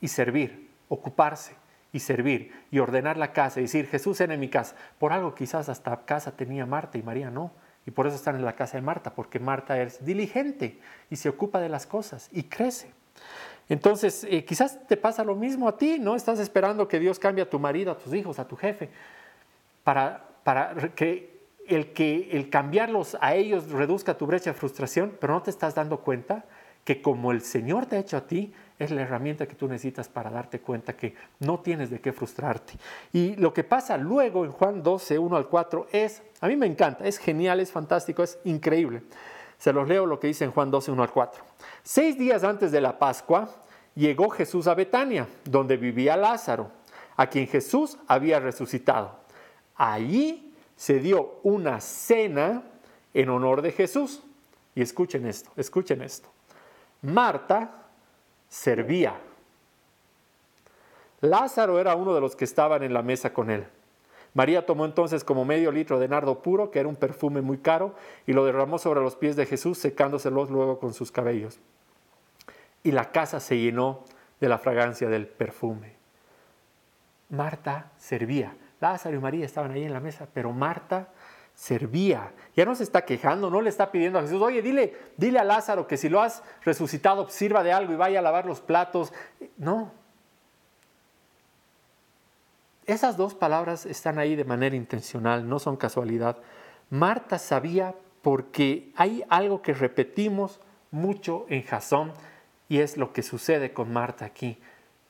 [0.01, 1.55] y servir, ocuparse
[1.95, 4.75] y servir y ordenar la casa y decir, Jesús en mi casa.
[4.99, 7.53] Por algo quizás hasta casa tenía Marta y María no.
[7.87, 11.29] Y por eso están en la casa de Marta, porque Marta es diligente y se
[11.29, 12.91] ocupa de las cosas y crece.
[13.69, 16.17] Entonces, eh, quizás te pasa lo mismo a ti, ¿no?
[16.17, 18.91] Estás esperando que Dios cambie a tu marido, a tus hijos, a tu jefe,
[19.85, 21.39] para, para que
[21.69, 25.77] el, que el cambiarlos a ellos reduzca tu brecha de frustración, pero no te estás
[25.77, 26.45] dando cuenta
[26.85, 30.09] que como el Señor te ha hecho a ti, es la herramienta que tú necesitas
[30.09, 32.75] para darte cuenta que no tienes de qué frustrarte.
[33.13, 36.67] Y lo que pasa luego en Juan 12, 1 al 4 es, a mí me
[36.67, 39.03] encanta, es genial, es fantástico, es increíble.
[39.59, 41.45] Se los leo lo que dice en Juan 12, 1 al 4.
[41.83, 43.49] Seis días antes de la Pascua,
[43.95, 46.71] llegó Jesús a Betania, donde vivía Lázaro,
[47.17, 49.21] a quien Jesús había resucitado.
[49.77, 52.65] Allí se dio una cena
[53.13, 54.23] en honor de Jesús.
[54.75, 56.29] Y escuchen esto, escuchen esto.
[57.03, 57.84] Marta
[58.55, 59.17] servía.
[61.21, 63.67] Lázaro era uno de los que estaban en la mesa con él.
[64.33, 67.95] María tomó entonces como medio litro de nardo puro, que era un perfume muy caro,
[68.27, 71.59] y lo derramó sobre los pies de Jesús, secándoselos luego con sus cabellos.
[72.85, 74.05] Y la casa se llenó
[74.41, 75.95] de la fragancia del perfume.
[77.31, 78.57] Marta servía.
[78.81, 81.09] Lázaro y María estaban ahí en la mesa, pero Marta
[81.55, 82.33] servía.
[82.57, 85.45] Ya no se está quejando, no le está pidiendo a Jesús, oye, dile, dile a
[85.45, 89.13] Lázaro que si lo has resucitado, sirva de algo y vaya a lavar los platos.
[89.57, 89.93] No.
[92.87, 96.37] Esas dos palabras están ahí de manera intencional, no son casualidad.
[96.91, 102.13] Marta sabía porque hay algo que repetimos mucho en Jasón
[102.69, 104.59] y es lo que sucede con Marta aquí.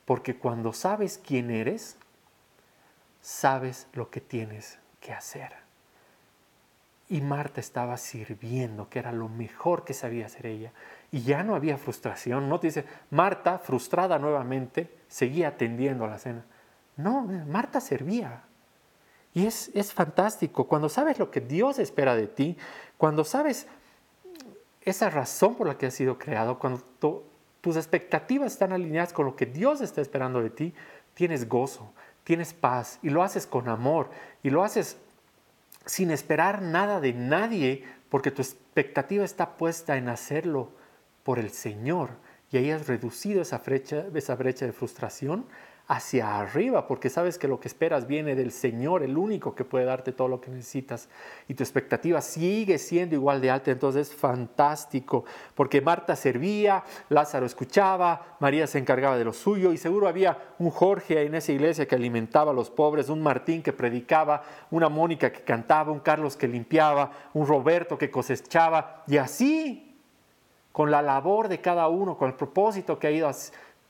[0.05, 1.97] Porque cuando sabes quién eres,
[3.21, 5.64] sabes lo que tienes que hacer.
[7.07, 10.71] Y Marta estaba sirviendo, que era lo mejor que sabía hacer ella.
[11.11, 12.49] Y ya no había frustración.
[12.49, 16.43] No te dice, Marta, frustrada nuevamente, seguía atendiendo la cena.
[16.97, 18.43] No, Marta servía.
[19.33, 20.67] Y es, es fantástico.
[20.67, 22.57] Cuando sabes lo que Dios espera de ti,
[22.97, 23.67] cuando sabes
[24.81, 26.81] esa razón por la que has sido creado, cuando
[27.61, 30.73] tus expectativas están alineadas con lo que Dios está esperando de ti,
[31.15, 31.91] tienes gozo,
[32.23, 34.09] tienes paz y lo haces con amor
[34.43, 34.97] y lo haces
[35.85, 40.71] sin esperar nada de nadie porque tu expectativa está puesta en hacerlo
[41.23, 42.11] por el Señor
[42.51, 45.45] y ahí has reducido esa brecha, esa brecha de frustración
[45.87, 49.85] hacia arriba, porque sabes que lo que esperas viene del Señor, el único que puede
[49.85, 51.09] darte todo lo que necesitas.
[51.47, 57.45] Y tu expectativa sigue siendo igual de alta, entonces es fantástico, porque Marta servía, Lázaro
[57.45, 61.87] escuchaba, María se encargaba de lo suyo, y seguro había un Jorge en esa iglesia
[61.87, 66.35] que alimentaba a los pobres, un Martín que predicaba, una Mónica que cantaba, un Carlos
[66.35, 69.85] que limpiaba, un Roberto que cosechaba, y así
[70.75, 73.29] con la labor de cada uno, con el propósito que ha ido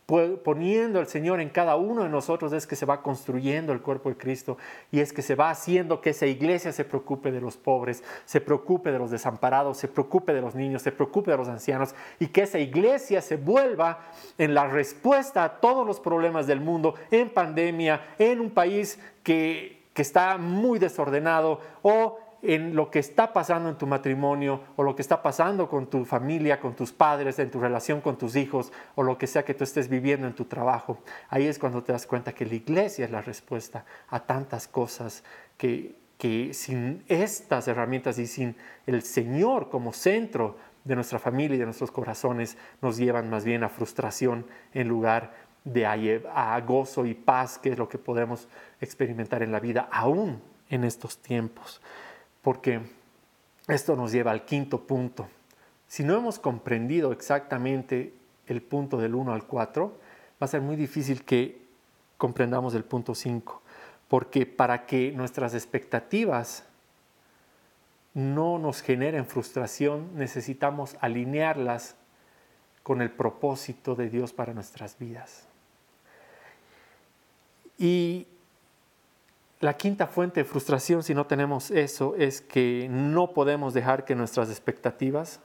[0.06, 4.10] poniendo el Señor en cada uno de nosotros es que se va construyendo el cuerpo
[4.10, 4.58] de Cristo
[4.92, 8.40] y es que se va haciendo que esa iglesia se preocupe de los pobres, se
[8.40, 12.28] preocupe de los desamparados, se preocupe de los niños, se preocupe de los ancianos y
[12.28, 14.00] que esa iglesia se vuelva
[14.38, 19.86] en la respuesta a todos los problemas del mundo, en pandemia, en un país que,
[19.94, 24.96] que está muy desordenado o en lo que está pasando en tu matrimonio o lo
[24.96, 28.72] que está pasando con tu familia, con tus padres, en tu relación con tus hijos
[28.94, 31.00] o lo que sea que tú estés viviendo en tu trabajo.
[31.30, 35.24] Ahí es cuando te das cuenta que la iglesia es la respuesta a tantas cosas
[35.58, 41.60] que, que sin estas herramientas y sin el Señor como centro de nuestra familia y
[41.60, 45.34] de nuestros corazones nos llevan más bien a frustración en lugar
[45.64, 48.48] de a, a gozo y paz, que es lo que podemos
[48.80, 51.82] experimentar en la vida aún en estos tiempos
[52.46, 52.80] porque
[53.68, 55.28] esto nos lleva al quinto punto.
[55.88, 58.14] Si no hemos comprendido exactamente
[58.46, 61.60] el punto del 1 al 4, va a ser muy difícil que
[62.20, 63.64] comprendamos el punto 5,
[64.08, 66.66] porque para que nuestras expectativas
[68.14, 71.96] no nos generen frustración, necesitamos alinearlas
[72.84, 75.48] con el propósito de Dios para nuestras vidas.
[77.80, 78.28] Y
[79.66, 84.14] la quinta fuente de frustración si no tenemos eso es que no podemos dejar que
[84.14, 85.40] nuestras expectativas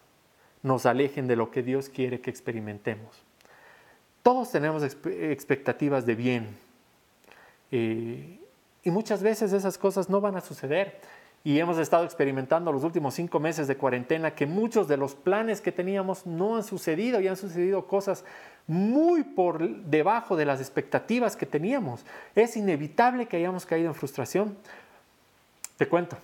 [0.62, 3.24] nos alejen de lo que Dios quiere que experimentemos.
[4.22, 6.48] Todos tenemos expectativas de bien
[7.70, 8.38] eh,
[8.82, 11.00] y muchas veces esas cosas no van a suceder.
[11.42, 15.62] Y hemos estado experimentando los últimos cinco meses de cuarentena que muchos de los planes
[15.62, 18.26] que teníamos no han sucedido y han sucedido cosas
[18.70, 22.06] muy por debajo de las expectativas que teníamos.
[22.36, 24.56] Es inevitable que hayamos caído en frustración.
[25.76, 26.16] Te cuento,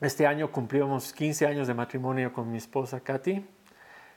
[0.00, 3.46] este año cumplimos 15 años de matrimonio con mi esposa Katy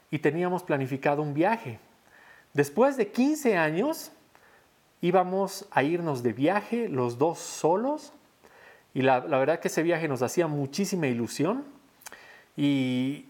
[0.10, 1.78] y teníamos planificado un viaje.
[2.54, 4.12] Después de 15 años
[5.02, 8.14] íbamos a irnos de viaje los dos solos
[8.96, 11.64] y la, la verdad que ese viaje nos hacía muchísima ilusión
[12.58, 13.28] y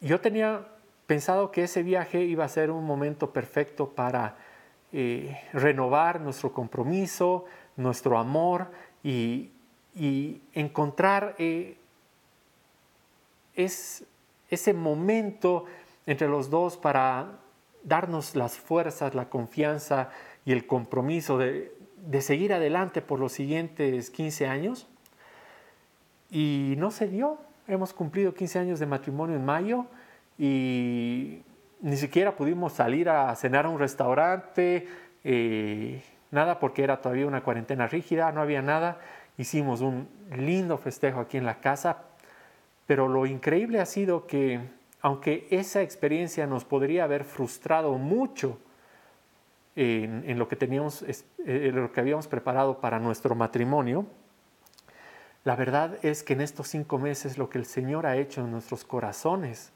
[0.00, 0.64] yo tenía
[1.08, 4.36] pensado que ese viaje iba a ser un momento perfecto para
[4.92, 7.46] eh, renovar nuestro compromiso,
[7.76, 8.70] nuestro amor
[9.02, 9.50] y,
[10.52, 11.76] encontrar eh,
[13.56, 15.64] ese momento
[16.06, 17.38] entre los dos para
[17.82, 20.10] darnos las fuerzas, la confianza
[20.44, 24.86] y el compromiso de, de seguir adelante por los siguientes 15 años.
[26.30, 27.38] Y no se dio.
[27.66, 29.86] Hemos cumplido 15 años de matrimonio en mayo
[30.38, 31.42] y
[31.80, 34.86] ni siquiera pudimos salir a cenar a un restaurante,
[35.24, 38.98] eh, nada porque era todavía una cuarentena rígida, no había nada.
[39.36, 42.04] Hicimos un lindo festejo aquí en la casa,
[42.86, 44.60] pero lo increíble ha sido que
[45.00, 48.58] aunque esa experiencia nos podría haber frustrado mucho
[49.76, 51.04] en, lo, que teníamos,
[51.46, 54.06] en lo que habíamos preparado para nuestro matrimonio,
[55.44, 58.50] la verdad es que en estos cinco meses lo que el Señor ha hecho en
[58.50, 59.72] nuestros corazones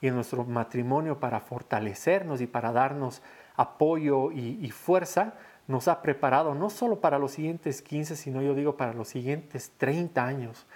[0.00, 3.22] y en nuestro matrimonio para fortalecernos y para darnos
[3.56, 5.34] apoyo y, fuerza,
[5.66, 9.72] nos ha preparado no solo para los siguientes 15, sino yo digo para los siguientes
[9.78, 10.66] 30 años.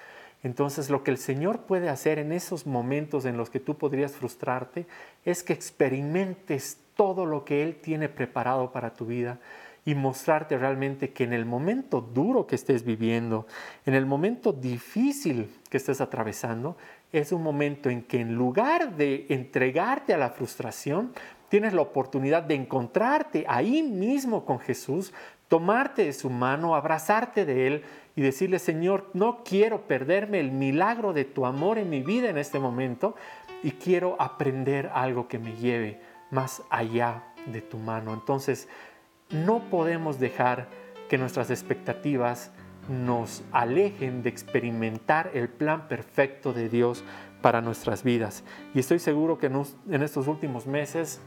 [0.43, 4.13] Entonces lo que el Señor puede hacer en esos momentos en los que tú podrías
[4.13, 4.87] frustrarte
[5.25, 9.39] es que experimentes todo lo que Él tiene preparado para tu vida
[9.85, 13.47] y mostrarte realmente que en el momento duro que estés viviendo,
[13.85, 16.77] en el momento difícil que estés atravesando,
[17.13, 21.13] es un momento en que en lugar de entregarte a la frustración,
[21.49, 25.15] tienes la oportunidad de encontrarte ahí mismo con Jesús,
[25.49, 27.83] tomarte de su mano, abrazarte de Él
[28.17, 32.39] y decirle, Señor, no quiero perderme el milagro de tu amor en mi vida en
[32.39, 33.15] este momento
[33.63, 36.01] y quiero aprender algo que me lleve
[36.31, 38.13] más allá de tu mano.
[38.13, 38.69] Entonces,
[39.31, 40.69] no podemos dejar
[41.09, 42.53] que nuestras expectativas
[42.89, 47.05] nos alejen de experimentar el plan perfecto de Dios
[47.43, 48.45] para nuestras vidas.
[48.75, 51.21] Y estoy seguro que en estos últimos meses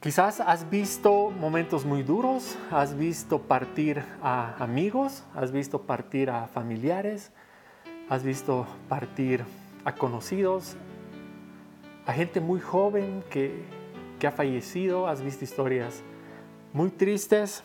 [0.00, 6.46] quizás has visto momentos muy duros, has visto partir a amigos, has visto partir a
[6.46, 7.32] familiares,
[8.08, 9.44] has visto partir
[9.84, 10.76] a conocidos,
[12.06, 13.64] a gente muy joven que,
[14.18, 16.02] que ha fallecido, has visto historias
[16.72, 17.62] muy tristes,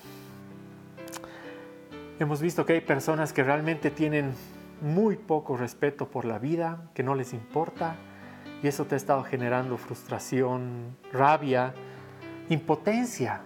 [2.19, 4.33] Hemos visto que hay personas que realmente tienen
[4.81, 7.95] muy poco respeto por la vida, que no les importa,
[8.61, 11.73] y eso te ha estado generando frustración, rabia,
[12.49, 13.41] impotencia.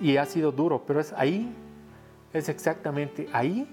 [0.00, 1.54] Y ha sido duro, pero es ahí,
[2.32, 3.68] es exactamente ahí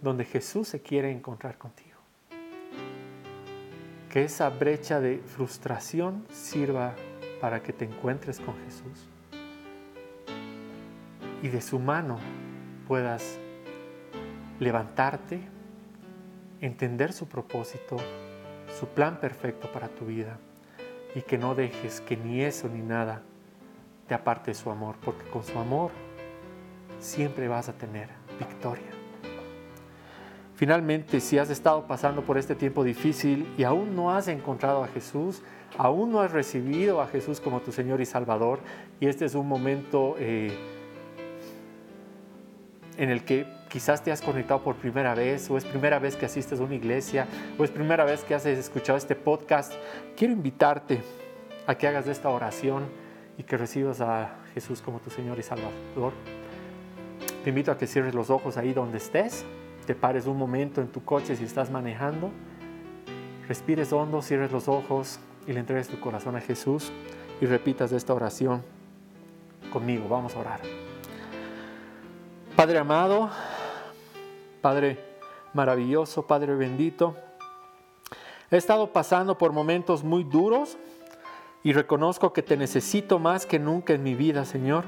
[0.00, 1.98] donde Jesús se quiere encontrar contigo.
[4.08, 6.94] Que esa brecha de frustración sirva
[7.40, 9.08] para que te encuentres con Jesús
[11.44, 12.16] y de su mano
[12.88, 13.38] puedas
[14.58, 15.42] levantarte,
[16.62, 17.98] entender su propósito,
[18.80, 20.38] su plan perfecto para tu vida
[21.14, 23.20] y que no dejes que ni eso ni nada
[24.08, 25.90] te aparte de su amor, porque con su amor
[26.98, 28.90] siempre vas a tener victoria.
[30.54, 34.88] Finalmente, si has estado pasando por este tiempo difícil y aún no has encontrado a
[34.88, 35.42] Jesús,
[35.76, 38.60] aún no has recibido a Jesús como tu Señor y Salvador,
[38.98, 40.56] y este es un momento eh,
[42.96, 46.26] en el que quizás te has conectado por primera vez o es primera vez que
[46.26, 47.26] asistes a una iglesia
[47.58, 49.72] o es primera vez que has escuchado este podcast,
[50.16, 51.02] quiero invitarte
[51.66, 52.84] a que hagas esta oración
[53.36, 56.12] y que recibas a Jesús como tu Señor y Salvador.
[57.42, 59.44] Te invito a que cierres los ojos ahí donde estés,
[59.86, 62.30] te pares un momento en tu coche si estás manejando,
[63.48, 66.90] respires hondo, cierres los ojos y le entregues tu corazón a Jesús
[67.40, 68.62] y repitas esta oración
[69.72, 70.08] conmigo.
[70.08, 70.83] Vamos a orar.
[72.56, 73.30] Padre amado,
[74.60, 74.96] Padre
[75.54, 77.16] maravilloso, Padre bendito,
[78.48, 80.78] he estado pasando por momentos muy duros
[81.64, 84.84] y reconozco que te necesito más que nunca en mi vida, Señor.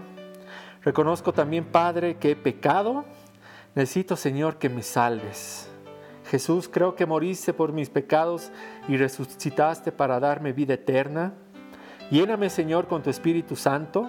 [0.82, 3.04] Reconozco también, Padre, que he pecado.
[3.74, 5.68] Necesito, Señor, que me salves.
[6.30, 8.52] Jesús, creo que moriste por mis pecados
[8.86, 11.34] y resucitaste para darme vida eterna.
[12.12, 14.08] Lléname, Señor, con tu Espíritu Santo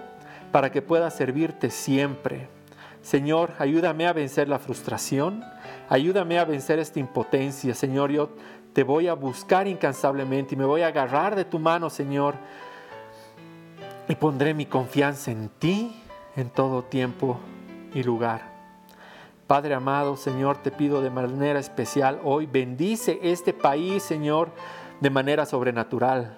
[0.52, 2.57] para que pueda servirte siempre.
[3.02, 5.44] Señor, ayúdame a vencer la frustración,
[5.90, 7.74] ayúdame a vencer esta impotencia.
[7.74, 8.30] Señor, yo
[8.74, 12.36] te voy a buscar incansablemente y me voy a agarrar de tu mano, Señor,
[14.08, 15.96] y pondré mi confianza en ti
[16.36, 17.40] en todo tiempo
[17.94, 18.56] y lugar.
[19.48, 24.52] Padre amado, Señor, te pido de manera especial hoy, bendice este país, Señor,
[25.00, 26.38] de manera sobrenatural.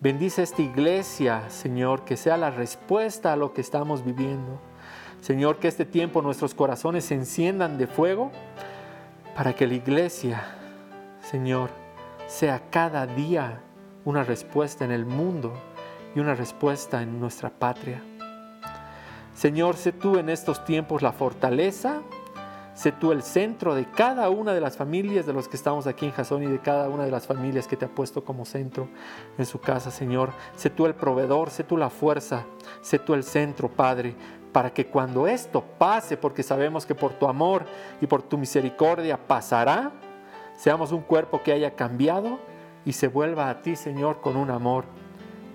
[0.00, 4.60] Bendice esta iglesia, Señor, que sea la respuesta a lo que estamos viviendo.
[5.20, 8.30] Señor, que este tiempo nuestros corazones se enciendan de fuego
[9.34, 10.44] para que la iglesia,
[11.20, 11.70] Señor,
[12.26, 13.60] sea cada día
[14.04, 15.52] una respuesta en el mundo
[16.14, 18.02] y una respuesta en nuestra patria.
[19.34, 22.02] Señor, sé tú en estos tiempos la fortaleza,
[22.76, 26.04] Sé tú el centro de cada una de las familias de los que estamos aquí
[26.04, 28.86] en Jasón y de cada una de las familias que te ha puesto como centro
[29.38, 30.32] en su casa, Señor.
[30.56, 32.44] Sé tú el proveedor, sé tú la fuerza,
[32.82, 34.14] sé tú el centro, Padre,
[34.56, 37.66] para que cuando esto pase, porque sabemos que por tu amor
[38.00, 39.92] y por tu misericordia pasará,
[40.56, 42.38] seamos un cuerpo que haya cambiado
[42.86, 44.86] y se vuelva a ti, Señor, con un amor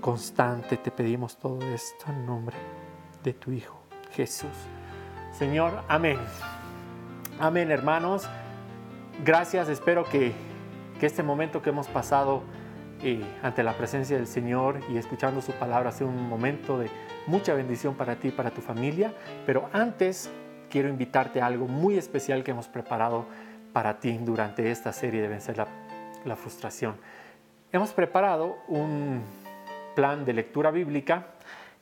[0.02, 0.78] constante.
[0.78, 2.56] Te pedimos todo esto en nombre
[3.24, 3.82] de tu Hijo,
[4.12, 4.52] Jesús.
[5.32, 6.20] Señor, amén.
[7.39, 8.30] Amén, hermanos.
[9.26, 10.32] Gracias, espero que,
[11.02, 12.43] este momento que hemos pasado
[13.02, 16.91] eh, ante la presencia del Señor y escuchando su palabra sea un momento de
[17.28, 19.13] mucha bendición para ti y para tu familia.
[19.45, 20.30] Pero antes
[20.69, 23.26] quiero invitarte a algo muy especial que hemos preparado
[23.74, 26.95] para ti durante esta serie de Vencer la, Frustración.
[27.72, 29.22] Hemos preparado un
[29.95, 31.28] plan de lectura bíblica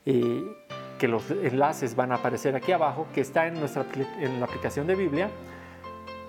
[0.05, 0.43] eh,
[0.97, 3.85] que los enlaces van a aparecer aquí abajo, que está en, nuestra,
[4.19, 5.29] en la aplicación de Biblia,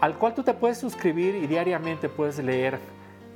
[0.00, 2.78] al cual tú te puedes suscribir y diariamente puedes leer